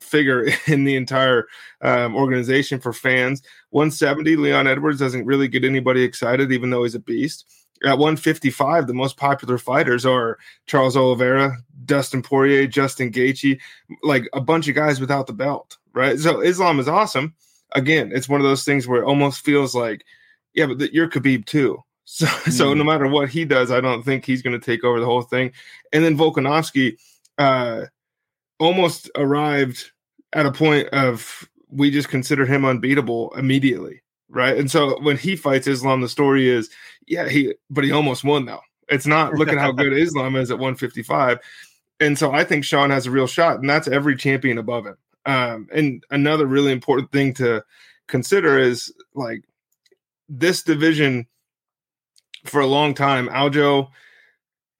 figure 0.00 0.46
in 0.66 0.84
the 0.84 0.96
entire 0.96 1.46
um, 1.82 2.16
organization 2.16 2.80
for 2.80 2.92
fans. 2.92 3.42
170, 3.70 4.36
Leon 4.36 4.66
Edwards 4.66 4.98
doesn't 4.98 5.26
really 5.26 5.48
get 5.48 5.64
anybody 5.64 6.02
excited, 6.02 6.52
even 6.52 6.70
though 6.70 6.84
he's 6.84 6.94
a 6.94 7.00
beast. 7.00 7.46
At 7.84 7.98
155, 7.98 8.86
the 8.86 8.94
most 8.94 9.16
popular 9.16 9.56
fighters 9.56 10.04
are 10.04 10.38
Charles 10.66 10.96
Oliveira, 10.96 11.56
Dustin 11.84 12.22
Poirier, 12.22 12.66
Justin 12.66 13.12
Gaethje, 13.12 13.58
like 14.02 14.28
a 14.32 14.40
bunch 14.40 14.66
of 14.68 14.74
guys 14.74 15.00
without 15.00 15.28
the 15.28 15.32
belt, 15.32 15.78
right? 15.94 16.18
So 16.18 16.40
Islam 16.40 16.80
is 16.80 16.88
awesome. 16.88 17.34
Again, 17.72 18.10
it's 18.12 18.28
one 18.28 18.40
of 18.40 18.46
those 18.46 18.64
things 18.64 18.88
where 18.88 19.02
it 19.02 19.06
almost 19.06 19.44
feels 19.44 19.76
like, 19.76 20.04
yeah, 20.54 20.66
but 20.66 20.92
you're 20.92 21.08
Khabib 21.08 21.44
too 21.44 21.84
so, 22.10 22.24
mm. 22.24 22.52
so 22.58 22.72
no 22.72 22.84
matter 22.84 23.06
what 23.06 23.28
he 23.28 23.44
does, 23.44 23.70
I 23.70 23.82
don't 23.82 24.02
think 24.02 24.24
he's 24.24 24.40
going 24.40 24.58
to 24.58 24.64
take 24.64 24.82
over 24.82 24.98
the 24.98 25.06
whole 25.06 25.22
thing. 25.22 25.52
And 25.92 26.02
then 26.02 26.16
Volkanovski 26.16 26.96
uh, 27.36 27.82
almost 28.58 29.10
arrived 29.14 29.92
at 30.32 30.46
a 30.46 30.52
point 30.52 30.88
of 30.88 31.46
we 31.70 31.90
just 31.90 32.08
consider 32.08 32.46
him 32.46 32.64
unbeatable 32.64 33.34
immediately, 33.36 34.00
right? 34.30 34.56
And 34.56 34.70
so 34.70 34.98
when 35.02 35.18
he 35.18 35.36
fights 35.36 35.66
Islam, 35.66 36.00
the 36.00 36.08
story 36.08 36.48
is, 36.48 36.70
yeah, 37.06 37.28
he, 37.28 37.54
but 37.68 37.84
he 37.84 37.92
almost 37.92 38.24
won 38.24 38.46
though. 38.46 38.60
It's 38.88 39.06
not 39.06 39.34
look 39.34 39.50
at 39.50 39.58
how 39.58 39.72
good 39.72 39.92
Islam 39.98 40.34
is 40.36 40.50
at 40.50 40.58
155. 40.58 41.38
And 42.00 42.18
so 42.18 42.32
I 42.32 42.42
think 42.42 42.64
Sean 42.64 42.88
has 42.88 43.06
a 43.06 43.10
real 43.10 43.26
shot, 43.26 43.58
and 43.58 43.68
that's 43.68 43.86
every 43.86 44.16
champion 44.16 44.56
above 44.56 44.86
him. 44.86 44.96
Um, 45.26 45.68
and 45.74 46.02
another 46.10 46.46
really 46.46 46.72
important 46.72 47.12
thing 47.12 47.34
to 47.34 47.62
consider 48.06 48.58
is 48.58 48.90
like 49.14 49.42
this 50.30 50.62
division 50.62 51.26
for 52.48 52.60
a 52.60 52.66
long 52.66 52.94
time, 52.94 53.28
Aljo 53.28 53.88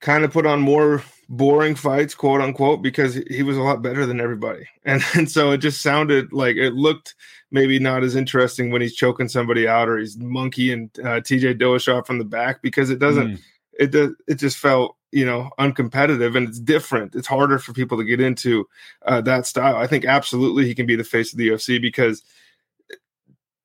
kind 0.01 0.25
of 0.25 0.33
put 0.33 0.47
on 0.47 0.61
more 0.61 1.03
boring 1.29 1.75
fights, 1.75 2.15
quote 2.15 2.41
unquote, 2.41 2.83
because 2.83 3.15
he 3.15 3.43
was 3.43 3.57
a 3.57 3.63
lot 3.63 3.83
better 3.83 4.07
than 4.07 4.21
everybody. 4.21 4.67
And, 4.89 5.03
and 5.15 5.31
so 5.31 5.51
it 5.51 5.59
just 5.59 5.83
sounded 5.83 6.33
like 6.33 6.57
it 6.57 6.73
looked 6.73 7.15
maybe 7.51 7.79
not 7.79 8.03
as 8.03 8.17
interesting 8.17 8.71
when 8.71 8.81
he's 8.81 8.95
choking 8.95 9.29
somebody 9.29 9.69
out 9.69 9.87
or 9.87 9.99
he's 9.99 10.17
monkey 10.17 10.73
and 10.73 10.89
uh, 11.01 11.21
TJ 11.21 11.61
Dillashaw 11.61 12.07
from 12.07 12.17
the 12.17 12.25
back 12.25 12.63
because 12.63 12.89
it 12.89 12.99
doesn't, 12.99 13.33
mm. 13.33 13.41
it 13.79 13.91
does, 13.91 14.13
it 14.27 14.37
just 14.37 14.57
felt, 14.57 14.97
you 15.13 15.27
know, 15.27 15.51
uncompetitive 15.59 16.35
and 16.39 16.49
it's 16.49 16.59
different. 16.59 17.15
It's 17.15 17.27
harder 17.27 17.59
for 17.59 17.75
people 17.75 17.99
to 17.99 18.05
get 18.05 18.19
into 18.19 18.67
uh, 19.05 19.21
that 19.23 19.45
style. 19.47 19.77
I 19.77 19.87
think 19.87 20.07
absolutely 20.07 20.65
he 20.65 20.75
can 20.75 20.87
be 20.87 20.97
the 20.97 21.05
face 21.05 21.35
of 21.35 21.39
the 21.39 21.49
UFC 21.49 21.79
because– 21.79 22.23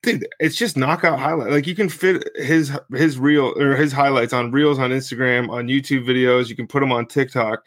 dude, 0.03 0.27
it's 0.39 0.55
just 0.55 0.77
knockout 0.77 1.17
highlight. 1.17 1.49
Like 1.49 1.65
you 1.65 1.75
can 1.75 1.89
fit 1.89 2.29
his 2.35 2.71
his 2.91 3.17
reel 3.17 3.53
or 3.59 3.75
his 3.75 3.91
highlights 3.91 4.33
on 4.33 4.51
reels 4.51 4.77
on 4.77 4.91
Instagram, 4.91 5.49
on 5.49 5.67
YouTube 5.67 6.05
videos. 6.05 6.49
You 6.49 6.55
can 6.55 6.67
put 6.67 6.81
them 6.81 6.91
on 6.91 7.07
TikTok, 7.07 7.63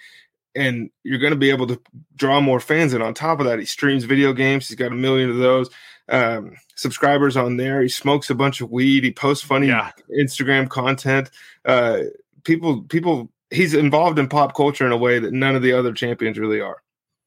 and 0.54 0.90
you're 1.02 1.18
going 1.18 1.32
to 1.32 1.38
be 1.38 1.50
able 1.50 1.66
to 1.66 1.80
draw 2.14 2.40
more 2.40 2.60
fans. 2.60 2.92
And 2.92 3.02
on 3.02 3.14
top 3.14 3.40
of 3.40 3.46
that, 3.46 3.58
he 3.58 3.64
streams 3.64 4.04
video 4.04 4.32
games. 4.32 4.68
He's 4.68 4.76
got 4.76 4.92
a 4.92 4.94
million 4.94 5.30
of 5.30 5.38
those 5.38 5.70
um, 6.08 6.52
subscribers 6.76 7.36
on 7.36 7.56
there. 7.56 7.82
He 7.82 7.88
smokes 7.88 8.30
a 8.30 8.34
bunch 8.34 8.60
of 8.60 8.70
weed. 8.70 9.02
He 9.02 9.12
posts 9.12 9.44
funny 9.44 9.68
yeah. 9.68 9.90
Instagram 10.10 10.68
content. 10.68 11.30
Uh, 11.64 12.02
people, 12.44 12.82
people. 12.82 13.30
He's 13.50 13.74
involved 13.74 14.18
in 14.18 14.28
pop 14.28 14.56
culture 14.56 14.84
in 14.84 14.92
a 14.92 14.96
way 14.96 15.20
that 15.20 15.32
none 15.32 15.54
of 15.54 15.62
the 15.62 15.72
other 15.72 15.92
champions 15.92 16.36
really 16.36 16.60
are. 16.60 16.82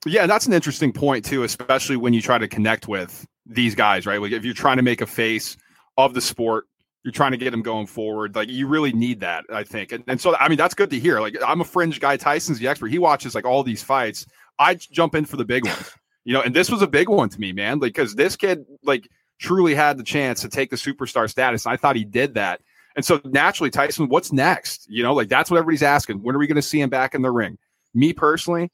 Yeah, 0.05 0.27
that's 0.27 0.45
an 0.45 0.53
interesting 0.53 0.91
point 0.91 1.25
too, 1.25 1.43
especially 1.43 1.95
when 1.95 2.13
you 2.13 2.21
try 2.21 2.37
to 2.37 2.47
connect 2.47 2.87
with 2.87 3.25
these 3.49 3.75
guys, 3.75 4.05
right? 4.05 4.21
Like 4.21 4.31
if 4.31 4.45
you're 4.45 4.53
trying 4.53 4.77
to 4.77 4.83
make 4.83 5.01
a 5.01 5.05
face 5.05 5.57
of 5.97 6.13
the 6.13 6.21
sport, 6.21 6.67
you're 7.03 7.11
trying 7.11 7.31
to 7.31 7.37
get 7.37 7.51
them 7.51 7.61
going 7.61 7.87
forward. 7.87 8.35
Like 8.35 8.49
you 8.49 8.67
really 8.67 8.93
need 8.93 9.21
that, 9.21 9.45
I 9.51 9.63
think. 9.63 9.91
And, 9.91 10.03
and 10.07 10.21
so, 10.21 10.35
I 10.37 10.47
mean, 10.47 10.57
that's 10.57 10.73
good 10.73 10.89
to 10.91 10.99
hear. 10.99 11.19
Like 11.19 11.35
I'm 11.45 11.61
a 11.61 11.65
fringe 11.65 11.99
guy. 11.99 12.17
Tyson's 12.17 12.59
the 12.59 12.67
expert. 12.67 12.87
He 12.87 12.99
watches 12.99 13.35
like 13.35 13.45
all 13.45 13.63
these 13.63 13.83
fights. 13.83 14.25
I 14.59 14.75
jump 14.75 15.15
in 15.15 15.25
for 15.25 15.37
the 15.37 15.45
big 15.45 15.65
ones, 15.65 15.91
you 16.25 16.33
know. 16.33 16.41
And 16.41 16.55
this 16.55 16.69
was 16.69 16.81
a 16.81 16.87
big 16.87 17.09
one 17.09 17.29
to 17.29 17.39
me, 17.39 17.53
man. 17.53 17.79
Like 17.79 17.93
because 17.93 18.15
this 18.15 18.35
kid 18.35 18.65
like 18.83 19.07
truly 19.39 19.73
had 19.73 19.97
the 19.97 20.03
chance 20.03 20.41
to 20.41 20.49
take 20.49 20.69
the 20.69 20.75
superstar 20.75 21.29
status. 21.29 21.65
I 21.65 21.77
thought 21.77 21.95
he 21.95 22.03
did 22.03 22.35
that. 22.35 22.61
And 22.95 23.05
so 23.05 23.21
naturally, 23.23 23.69
Tyson, 23.69 24.09
what's 24.09 24.33
next? 24.33 24.85
You 24.89 25.03
know, 25.03 25.13
like 25.13 25.29
that's 25.29 25.49
what 25.49 25.57
everybody's 25.57 25.83
asking. 25.83 26.21
When 26.21 26.35
are 26.35 26.39
we 26.39 26.47
going 26.47 26.55
to 26.55 26.61
see 26.61 26.81
him 26.81 26.89
back 26.89 27.15
in 27.15 27.21
the 27.21 27.31
ring? 27.31 27.57
Me 27.93 28.13
personally, 28.13 28.71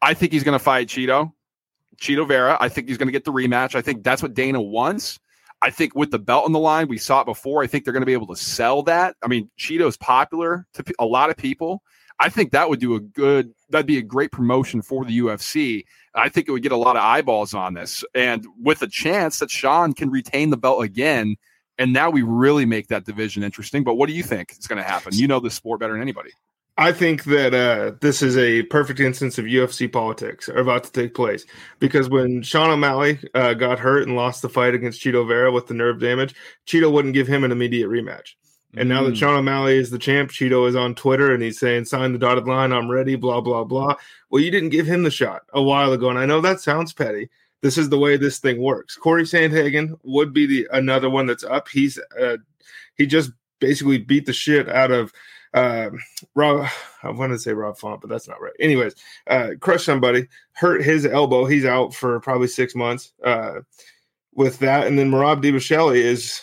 I 0.00 0.14
think 0.14 0.32
he's 0.32 0.44
going 0.44 0.58
to 0.58 0.62
fight 0.62 0.86
Chito. 0.86 1.32
Chito 2.00 2.26
Vera. 2.26 2.56
I 2.60 2.68
think 2.68 2.88
he's 2.88 2.98
going 2.98 3.08
to 3.08 3.12
get 3.12 3.24
the 3.24 3.32
rematch. 3.32 3.74
I 3.74 3.82
think 3.82 4.02
that's 4.02 4.22
what 4.22 4.34
Dana 4.34 4.60
wants. 4.60 5.18
I 5.62 5.70
think 5.70 5.94
with 5.94 6.10
the 6.10 6.18
belt 6.18 6.46
on 6.46 6.52
the 6.52 6.58
line, 6.58 6.88
we 6.88 6.96
saw 6.96 7.20
it 7.20 7.26
before. 7.26 7.62
I 7.62 7.66
think 7.66 7.84
they're 7.84 7.92
going 7.92 8.02
to 8.02 8.06
be 8.06 8.14
able 8.14 8.28
to 8.28 8.36
sell 8.36 8.82
that. 8.84 9.16
I 9.22 9.28
mean, 9.28 9.50
Chito's 9.58 9.96
popular 9.98 10.66
to 10.74 10.84
a 10.98 11.04
lot 11.04 11.28
of 11.28 11.36
people. 11.36 11.82
I 12.18 12.28
think 12.28 12.52
that 12.52 12.68
would 12.68 12.80
do 12.80 12.94
a 12.94 13.00
good, 13.00 13.52
that'd 13.68 13.86
be 13.86 13.98
a 13.98 14.02
great 14.02 14.32
promotion 14.32 14.82
for 14.82 15.04
the 15.04 15.18
UFC. 15.18 15.84
I 16.14 16.28
think 16.28 16.48
it 16.48 16.52
would 16.52 16.62
get 16.62 16.72
a 16.72 16.76
lot 16.76 16.96
of 16.96 17.02
eyeballs 17.02 17.54
on 17.54 17.74
this. 17.74 18.04
And 18.14 18.46
with 18.60 18.82
a 18.82 18.86
chance 18.86 19.38
that 19.38 19.50
Sean 19.50 19.92
can 19.92 20.10
retain 20.10 20.50
the 20.50 20.56
belt 20.56 20.82
again. 20.82 21.36
And 21.78 21.94
now 21.94 22.10
we 22.10 22.20
really 22.20 22.66
make 22.66 22.88
that 22.88 23.06
division 23.06 23.42
interesting. 23.42 23.84
But 23.84 23.94
what 23.94 24.06
do 24.06 24.14
you 24.14 24.22
think 24.22 24.52
is 24.52 24.66
going 24.66 24.82
to 24.82 24.88
happen? 24.88 25.14
You 25.14 25.28
know 25.28 25.40
the 25.40 25.50
sport 25.50 25.80
better 25.80 25.94
than 25.94 26.02
anybody. 26.02 26.30
I 26.78 26.92
think 26.92 27.24
that 27.24 27.52
uh, 27.52 27.92
this 28.00 28.22
is 28.22 28.36
a 28.38 28.62
perfect 28.64 29.00
instance 29.00 29.38
of 29.38 29.44
UFC 29.44 29.90
politics 29.90 30.48
are 30.48 30.58
about 30.58 30.84
to 30.84 30.92
take 30.92 31.14
place 31.14 31.44
because 31.78 32.08
when 32.08 32.42
Sean 32.42 32.70
O'Malley 32.70 33.18
uh, 33.34 33.54
got 33.54 33.78
hurt 33.78 34.06
and 34.06 34.16
lost 34.16 34.40
the 34.40 34.48
fight 34.48 34.74
against 34.74 35.02
Chito 35.02 35.26
Vera 35.26 35.52
with 35.52 35.66
the 35.66 35.74
nerve 35.74 36.00
damage, 36.00 36.34
Chito 36.66 36.90
wouldn't 36.90 37.14
give 37.14 37.26
him 37.26 37.44
an 37.44 37.52
immediate 37.52 37.88
rematch. 37.88 38.34
And 38.76 38.88
now 38.88 39.02
that 39.02 39.14
mm. 39.14 39.16
Sean 39.16 39.36
O'Malley 39.36 39.78
is 39.78 39.90
the 39.90 39.98
champ, 39.98 40.30
Chito 40.30 40.68
is 40.68 40.76
on 40.76 40.94
Twitter 40.94 41.34
and 41.34 41.42
he's 41.42 41.58
saying, 41.58 41.86
sign 41.86 42.12
the 42.12 42.18
dotted 42.18 42.46
line, 42.46 42.72
I'm 42.72 42.90
ready, 42.90 43.16
blah, 43.16 43.40
blah, 43.40 43.64
blah. 43.64 43.96
Well, 44.30 44.42
you 44.42 44.50
didn't 44.50 44.68
give 44.68 44.86
him 44.86 45.02
the 45.02 45.10
shot 45.10 45.42
a 45.52 45.62
while 45.62 45.92
ago. 45.92 46.08
And 46.08 46.18
I 46.18 46.26
know 46.26 46.40
that 46.40 46.60
sounds 46.60 46.92
petty. 46.92 47.28
This 47.62 47.76
is 47.76 47.88
the 47.88 47.98
way 47.98 48.16
this 48.16 48.38
thing 48.38 48.62
works. 48.62 48.96
Corey 48.96 49.24
Sandhagen 49.24 49.98
would 50.02 50.32
be 50.32 50.46
the 50.46 50.68
another 50.72 51.10
one 51.10 51.26
that's 51.26 51.44
up. 51.44 51.68
He's 51.68 51.98
uh, 52.18 52.38
he 52.94 53.06
just 53.06 53.32
basically 53.58 53.98
beat 53.98 54.24
the 54.24 54.32
shit 54.32 54.68
out 54.68 54.90
of 54.90 55.12
uh, 55.54 55.90
Rob, 56.34 56.68
I 57.02 57.10
want 57.10 57.32
to 57.32 57.38
say 57.38 57.52
Rob 57.52 57.78
Font, 57.78 58.00
but 58.00 58.10
that's 58.10 58.28
not 58.28 58.40
right. 58.40 58.52
Anyways, 58.60 58.94
uh, 59.26 59.50
crushed 59.60 59.84
somebody, 59.84 60.28
hurt 60.52 60.82
his 60.82 61.06
elbow. 61.06 61.44
He's 61.44 61.64
out 61.64 61.94
for 61.94 62.20
probably 62.20 62.48
six 62.48 62.74
months 62.74 63.12
uh, 63.24 63.60
with 64.34 64.58
that. 64.60 64.86
And 64.86 64.98
then 64.98 65.10
Merab 65.10 65.42
Dvalishvili 65.42 65.96
is 65.96 66.40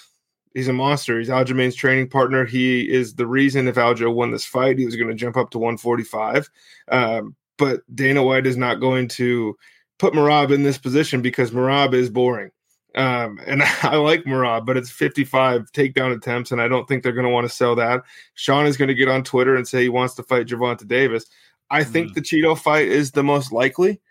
he's 0.54 0.68
a 0.68 0.74
monster. 0.74 1.20
He's 1.20 1.30
Aljamain's 1.30 1.76
training 1.76 2.10
partner. 2.10 2.46
He 2.46 2.90
is 2.90 3.16
the 3.16 3.28
reason 3.28 3.68
if 3.68 3.76
Aljo 3.76 4.14
won 4.14 4.32
this 4.32 4.46
fight, 4.46 4.78
he 4.78 4.86
was 4.86 4.96
going 4.96 5.10
to 5.10 5.16
jump 5.16 5.38
up 5.38 5.52
to 5.52 5.58
145. 5.58 6.50
Um, 6.90 7.36
but 7.58 7.82
Dana 7.96 8.24
White 8.24 8.46
is 8.46 8.58
not 8.58 8.80
going 8.80 9.08
to 9.10 9.56
put 10.00 10.14
Merab 10.14 10.52
in 10.52 10.64
this 10.64 10.78
position 10.78 11.22
because 11.22 11.52
Merab 11.52 11.94
is 11.94 12.10
boring. 12.10 12.52
Um, 12.98 13.40
and 13.46 13.62
I 13.84 13.96
like 13.98 14.24
Merab, 14.24 14.66
but 14.66 14.76
it's 14.76 14.90
55 14.90 15.72
takedown 15.72 16.14
attempts, 16.16 16.52
and 16.52 16.60
I 16.60 16.68
don't 16.68 16.88
think 16.88 17.04
they're 17.04 17.14
going 17.14 17.28
to 17.28 17.32
want 17.32 17.48
to 17.48 17.56
sell 17.56 17.76
that. 17.76 18.04
Sean 18.34 18.66
is 18.66 18.76
going 18.76 18.90
to 18.90 18.96
get 18.96 19.08
on 19.08 19.24
Twitter 19.24 19.56
and 19.56 19.68
say 19.68 19.84
he 19.84 19.90
wants 19.90 20.16
to 20.16 20.24
fight 20.24 20.48
Gervonta 20.48 20.86
Davis. 20.86 21.26
I 21.70 21.84
mm. 21.84 21.88
think 21.88 22.14
the 22.14 22.22
Chito 22.22 22.58
fight 22.58 22.88
is 22.88 23.12
the 23.12 23.24
most 23.24 23.54
likely, 23.54 24.02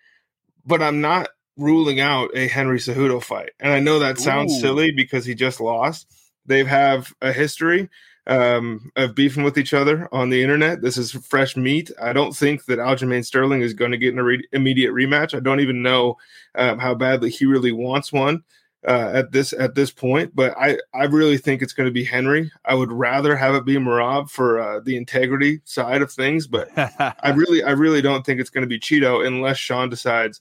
but 0.65 0.81
I'm 0.81 1.01
not 1.01 1.29
ruling 1.57 2.01
out 2.01 2.31
a 2.35 2.47
Henry 2.47 2.79
Cejudo 2.79 3.23
fight. 3.23 3.51
And 3.59 3.73
I 3.73 3.81
know 3.81 3.99
that 3.99 4.19
sounds 4.19 4.55
Ooh. 4.55 4.61
silly 4.61 4.93
because 4.93 5.25
he 5.25 5.35
just 5.35 5.61
lost. 5.61 6.07
They 6.45 6.63
have 6.65 7.13
a 7.21 7.33
history 7.33 7.89
um, 8.27 8.93
of 8.95 9.15
beefing 9.15 9.43
with 9.43 9.59
each 9.59 9.73
other 9.73 10.09
on 10.13 10.29
the 10.29 10.43
internet. 10.43 10.83
This 10.83 10.97
is 10.97 11.13
fresh 11.13 11.57
meat. 11.57 11.91
I 12.01 12.13
don't 12.13 12.37
think 12.37 12.67
that 12.67 12.79
Aljamain 12.79 13.25
Sterling 13.25 13.63
is 13.63 13.73
going 13.73 13.93
to 13.93 13.99
get 13.99 14.15
an 14.15 14.21
re- 14.21 14.47
immediate 14.53 14.93
rematch. 14.93 15.35
I 15.35 15.41
don't 15.41 15.61
even 15.61 15.83
know 15.83 16.19
um, 16.55 16.79
how 16.79 16.95
badly 16.95 17.31
he 17.31 17.47
really 17.47 17.73
wants 17.73 18.13
one 18.13 18.45
uh, 18.87 19.11
at 19.13 19.33
this 19.33 19.53
at 19.53 19.75
this 19.75 19.91
point. 19.91 20.35
But 20.35 20.57
I 20.59 20.79
I 20.95 21.05
really 21.05 21.39
think 21.39 21.63
it's 21.63 21.73
going 21.73 21.89
to 21.89 21.93
be 21.93 22.05
Henry. 22.05 22.51
I 22.65 22.75
would 22.75 22.93
rather 22.93 23.37
have 23.37 23.55
it 23.55 23.65
be 23.65 23.77
Merab 23.77 24.31
for 24.31 24.61
uh, 24.61 24.81
the 24.81 24.97
integrity 24.97 25.61
side 25.65 26.03
of 26.03 26.13
things, 26.13 26.47
but 26.47 26.71
I 26.77 27.33
really 27.35 27.63
I 27.63 27.73
really 27.73 28.01
don't 28.01 28.25
think 28.25 28.41
it's 28.41 28.51
going 28.51 28.63
to 28.63 28.69
be 28.69 28.79
Chito 28.79 29.27
unless 29.27 29.59
Sean 29.59 29.89
decides, 29.89 30.41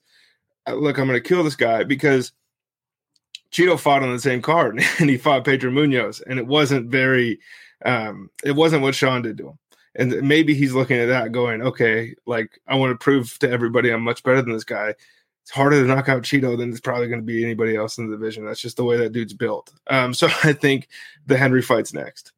uh, 0.67 0.75
look, 0.75 0.97
I'm 0.97 1.07
going 1.07 1.21
to 1.21 1.27
kill 1.27 1.43
this 1.43 1.55
guy 1.55 1.83
because. 1.83 2.31
Chito 3.51 3.79
fought 3.79 4.03
on 4.03 4.11
the 4.11 4.19
same 4.19 4.41
card 4.41 4.83
and 4.99 5.09
he 5.09 5.17
fought 5.17 5.45
Pedro 5.45 5.71
Munhoz, 5.71 6.21
and 6.27 6.39
it 6.39 6.45
wasn't 6.45 6.89
very, 6.89 7.39
um, 7.85 8.29
it 8.43 8.51
wasn't 8.51 8.81
what 8.81 8.95
Sean 8.95 9.21
did 9.21 9.37
to 9.37 9.49
him. 9.49 9.59
And 9.95 10.27
maybe 10.27 10.53
he's 10.53 10.73
looking 10.73 10.97
at 10.97 11.05
that 11.05 11.31
going, 11.31 11.61
okay, 11.61 12.15
like 12.25 12.59
I 12.67 12.75
want 12.75 12.91
to 12.91 13.01
prove 13.01 13.39
to 13.39 13.49
everybody 13.49 13.91
I'm 13.91 14.01
much 14.01 14.23
better 14.23 14.41
than 14.41 14.51
this 14.51 14.65
guy 14.65 14.95
it's 15.45 15.51
harder 15.51 15.79
to 15.79 15.87
knock 15.87 16.09
out 16.09 16.23
Chito 16.23 16.57
than 16.57 16.71
it's 16.71 16.79
probably 16.79 17.07
going 17.07 17.19
to 17.19 17.25
be 17.25 17.43
anybody 17.43 17.75
else 17.75 17.99
in 17.99 18.09
the 18.09 18.17
division. 18.17 18.43
That's 18.43 18.59
just 18.59 18.77
the 18.77 18.83
way 18.83 18.97
that 18.97 19.11
dude's 19.11 19.35
built. 19.35 19.71
Um, 19.91 20.11
so 20.11 20.27
I 20.43 20.53
think 20.53 20.87
the 21.27 21.37
Henry 21.37 21.61
fight's 21.61 21.93
next. 21.93 22.31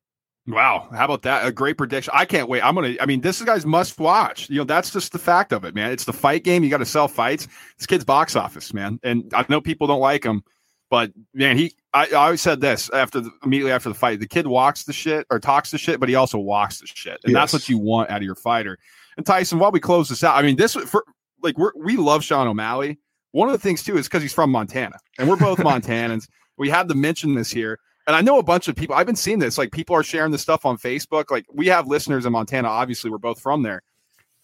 Wow, 0.46 0.90
how 0.92 1.06
about 1.06 1.22
that? 1.22 1.48
A 1.48 1.52
great 1.54 1.78
prediction. 1.78 2.12
I 2.14 2.26
can't 2.26 2.50
wait. 2.50 2.62
I'm 2.62 2.76
gonna. 2.76 2.96
I 3.00 3.06
mean, 3.06 3.22
this 3.22 3.42
guy's 3.42 3.66
must 3.66 3.98
watch. 3.98 4.50
You 4.50 4.58
know, 4.58 4.64
that's 4.66 4.92
just 4.92 5.14
the 5.14 5.20
fact 5.20 5.54
of 5.54 5.64
it, 5.64 5.74
man. 5.74 5.92
It's 5.92 6.04
the 6.04 6.14
fight 6.14 6.44
game. 6.44 6.66
You 6.66 6.70
got 6.70 6.78
to 6.78 6.86
sell 6.86 7.08
fights. 7.08 7.48
This 7.78 7.86
kid's 7.86 8.04
box 8.04 8.36
office, 8.36 8.74
man. 8.74 9.00
And 9.04 9.32
I 9.34 9.46
know 9.48 9.62
people 9.62 9.88
don't 9.88 10.02
like 10.02 10.26
him, 10.26 10.44
But 10.90 11.12
man, 11.34 11.58
he 11.58 11.76
I, 11.94 12.08
I 12.08 12.14
always 12.14 12.42
said 12.42 12.62
this 12.62 12.90
after 12.92 13.20
the, 13.22 13.32
immediately 13.44 13.72
after 13.72 13.90
the 13.90 13.96
fight: 13.96 14.20
the 14.20 14.28
kid 14.28 14.48
walks 14.48 14.84
the 14.84 14.94
shit 14.94 15.28
or 15.30 15.40
talks 15.40 15.72
the 15.72 15.78
shit, 15.78 16.00
but 16.00 16.10
he 16.10 16.16
also 16.16 16.38
walks 16.38 16.80
the 16.80 16.88
shit, 16.88 17.20
and 17.24 17.34
yes. 17.34 17.42
that's 17.42 17.54
what 17.54 17.70
you 17.70 17.78
want 17.78 18.10
out 18.10 18.18
of 18.18 18.24
your 18.24 18.36
fighter. 18.36 18.78
And 19.18 19.26
Tyson, 19.26 19.60
while 19.60 19.72
we 19.72 19.80
close 19.80 20.08
this 20.08 20.24
out, 20.24 20.38
I 20.38 20.44
mean, 20.44 20.56
this 20.56 20.74
for 20.76 21.04
like 21.42 21.58
we 21.58 21.68
we 21.76 21.98
love 21.98 22.24
Sean 22.24 22.48
O'Malley. 22.48 23.00
One 23.32 23.50
of 23.50 23.54
the 23.54 23.60
things 23.60 23.84
too 23.84 23.98
is 23.98 24.08
because 24.08 24.22
he's 24.22 24.34
from 24.34 24.52
Montana, 24.52 24.98
and 25.18 25.30
we're 25.30 25.36
both 25.36 25.58
Montanans. 25.60 26.28
We 26.58 26.70
had 26.70 26.88
to 26.90 26.96
mention 26.96 27.36
this 27.36 27.52
here. 27.52 27.80
And 28.08 28.16
I 28.16 28.22
know 28.22 28.40
a 28.40 28.44
bunch 28.44 28.70
of 28.70 28.76
people, 28.76 28.96
I've 28.96 29.06
been 29.06 29.18
seeing 29.18 29.40
this, 29.40 29.58
like 29.58 29.74
people 29.74 29.94
are 29.94 30.02
sharing 30.02 30.32
this 30.32 30.42
stuff 30.42 30.66
on 30.66 30.78
Facebook. 30.78 31.30
Like 31.30 31.46
we 31.54 31.68
have 31.68 31.88
listeners 31.88 32.26
in 32.26 32.32
Montana, 32.32 32.70
obviously, 32.70 33.10
we're 33.12 33.18
both 33.18 33.42
from 33.42 33.64
there. 33.64 33.84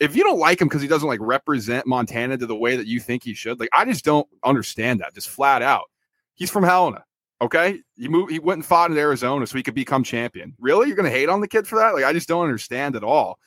If 0.02 0.18
you 0.18 0.24
don't 0.24 0.38
like 0.38 0.60
him 0.60 0.68
because 0.68 0.82
he 0.82 0.88
doesn't 0.88 1.08
like 1.08 1.22
represent 1.22 1.88
Montana 1.88 2.38
to 2.38 2.46
the 2.46 2.56
way 2.56 2.76
that 2.76 2.88
you 2.88 3.00
think 3.00 3.24
he 3.24 3.34
should, 3.34 3.60
like 3.60 3.70
I 3.72 3.86
just 3.86 4.04
don't 4.04 4.28
understand 4.44 5.00
that, 5.00 5.14
just 5.14 5.30
flat 5.30 5.62
out. 5.62 5.86
He's 6.36 6.50
from 6.50 6.66
Helena. 6.66 7.06
Okay. 7.42 7.80
He 7.98 8.08
moved, 8.08 8.32
he 8.32 8.40
went 8.40 8.60
and 8.60 8.66
fought 8.66 8.92
in 8.92 8.98
Arizona 8.98 9.46
so 9.48 9.58
he 9.58 9.64
could 9.64 9.76
become 9.76 10.04
champion. 10.04 10.56
Really? 10.60 10.88
You're 10.88 10.96
going 10.96 11.12
to 11.12 11.18
hate 11.18 11.30
on 11.30 11.42
the 11.42 11.48
kid 11.48 11.68
for 11.68 11.78
that? 11.78 11.94
Like, 11.94 12.06
I 12.06 12.14
just 12.14 12.28
don't 12.28 12.44
understand 12.44 12.96
at 12.96 13.04
all. 13.04 13.38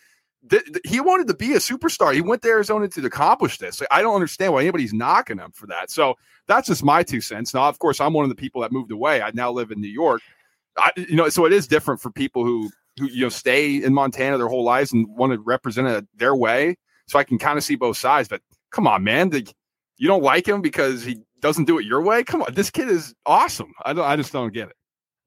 Th- 0.48 0.64
th- 0.64 0.80
he 0.84 1.00
wanted 1.00 1.28
to 1.28 1.34
be 1.34 1.54
a 1.54 1.58
superstar. 1.58 2.14
He 2.14 2.20
went 2.20 2.42
to 2.42 2.48
Arizona 2.48 2.88
to 2.88 3.06
accomplish 3.06 3.58
this. 3.58 3.80
Like, 3.80 3.88
I 3.90 4.02
don't 4.02 4.14
understand 4.14 4.52
why 4.52 4.60
anybody's 4.62 4.92
knocking 4.92 5.38
him 5.38 5.52
for 5.52 5.66
that. 5.68 5.90
So 5.90 6.14
that's 6.46 6.68
just 6.68 6.84
my 6.84 7.02
two 7.02 7.20
cents. 7.20 7.54
Now, 7.54 7.68
of 7.68 7.78
course, 7.78 8.00
I'm 8.00 8.12
one 8.12 8.24
of 8.24 8.28
the 8.28 8.36
people 8.36 8.62
that 8.62 8.72
moved 8.72 8.92
away. 8.92 9.22
I 9.22 9.30
now 9.34 9.50
live 9.50 9.70
in 9.70 9.80
New 9.80 9.88
York. 9.88 10.22
I, 10.76 10.90
you 10.96 11.16
know, 11.16 11.28
so 11.28 11.46
it 11.46 11.52
is 11.52 11.66
different 11.66 12.00
for 12.00 12.10
people 12.10 12.44
who 12.44 12.70
who 12.98 13.06
you 13.06 13.22
know 13.22 13.28
stay 13.28 13.82
in 13.82 13.92
Montana 13.92 14.38
their 14.38 14.48
whole 14.48 14.64
lives 14.64 14.92
and 14.92 15.06
want 15.08 15.32
to 15.32 15.38
represent 15.38 15.88
it 15.88 16.06
their 16.16 16.34
way. 16.34 16.76
So 17.06 17.18
I 17.18 17.24
can 17.24 17.38
kind 17.38 17.56
of 17.56 17.64
see 17.64 17.76
both 17.76 17.96
sides. 17.96 18.28
But 18.28 18.42
come 18.70 18.86
on, 18.86 19.04
man, 19.04 19.30
the, 19.30 19.46
you 19.96 20.08
don't 20.08 20.22
like 20.22 20.46
him 20.46 20.60
because 20.60 21.04
he 21.04 21.20
doesn't 21.40 21.64
do 21.64 21.78
it 21.78 21.86
your 21.86 22.02
way. 22.02 22.24
Come 22.24 22.42
on, 22.42 22.54
this 22.54 22.70
kid 22.70 22.88
is 22.88 23.14
awesome. 23.24 23.72
I 23.84 23.92
don't. 23.92 24.04
I 24.04 24.16
just 24.16 24.32
don't 24.32 24.52
get 24.52 24.68
it 24.68 24.76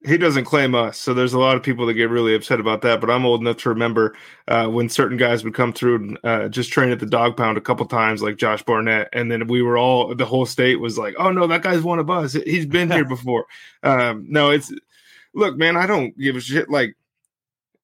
he 0.06 0.16
doesn't 0.16 0.46
claim 0.46 0.74
us, 0.74 0.96
so 0.96 1.12
there's 1.12 1.34
a 1.34 1.38
lot 1.38 1.56
of 1.56 1.62
people 1.62 1.84
that 1.86 1.94
get 1.94 2.08
really 2.08 2.34
upset 2.34 2.58
about 2.58 2.80
that. 2.82 3.00
But 3.00 3.10
I'm 3.10 3.26
old 3.26 3.42
enough 3.42 3.58
to 3.58 3.68
remember 3.68 4.16
uh, 4.48 4.66
when 4.66 4.88
certain 4.88 5.18
guys 5.18 5.44
would 5.44 5.54
come 5.54 5.74
through 5.74 5.96
and 5.96 6.18
uh, 6.24 6.48
just 6.48 6.72
train 6.72 6.90
at 6.90 7.00
the 7.00 7.06
dog 7.06 7.36
pound 7.36 7.58
a 7.58 7.60
couple 7.60 7.84
times, 7.84 8.22
like 8.22 8.38
Josh 8.38 8.62
Barnett, 8.62 9.10
and 9.12 9.30
then 9.30 9.46
we 9.46 9.60
were 9.60 9.76
all 9.76 10.14
the 10.14 10.24
whole 10.24 10.46
state 10.46 10.76
was 10.76 10.96
like, 10.96 11.14
"Oh 11.18 11.30
no, 11.30 11.46
that 11.46 11.62
guy's 11.62 11.82
one 11.82 11.98
of 11.98 12.08
us. 12.08 12.32
He's 12.32 12.64
been 12.64 12.90
here 12.90 13.04
before." 13.08 13.44
Um, 13.82 14.24
no, 14.26 14.50
it's 14.50 14.72
look, 15.34 15.58
man, 15.58 15.76
I 15.76 15.86
don't 15.86 16.16
give 16.16 16.34
a 16.34 16.40
shit. 16.40 16.70
Like, 16.70 16.96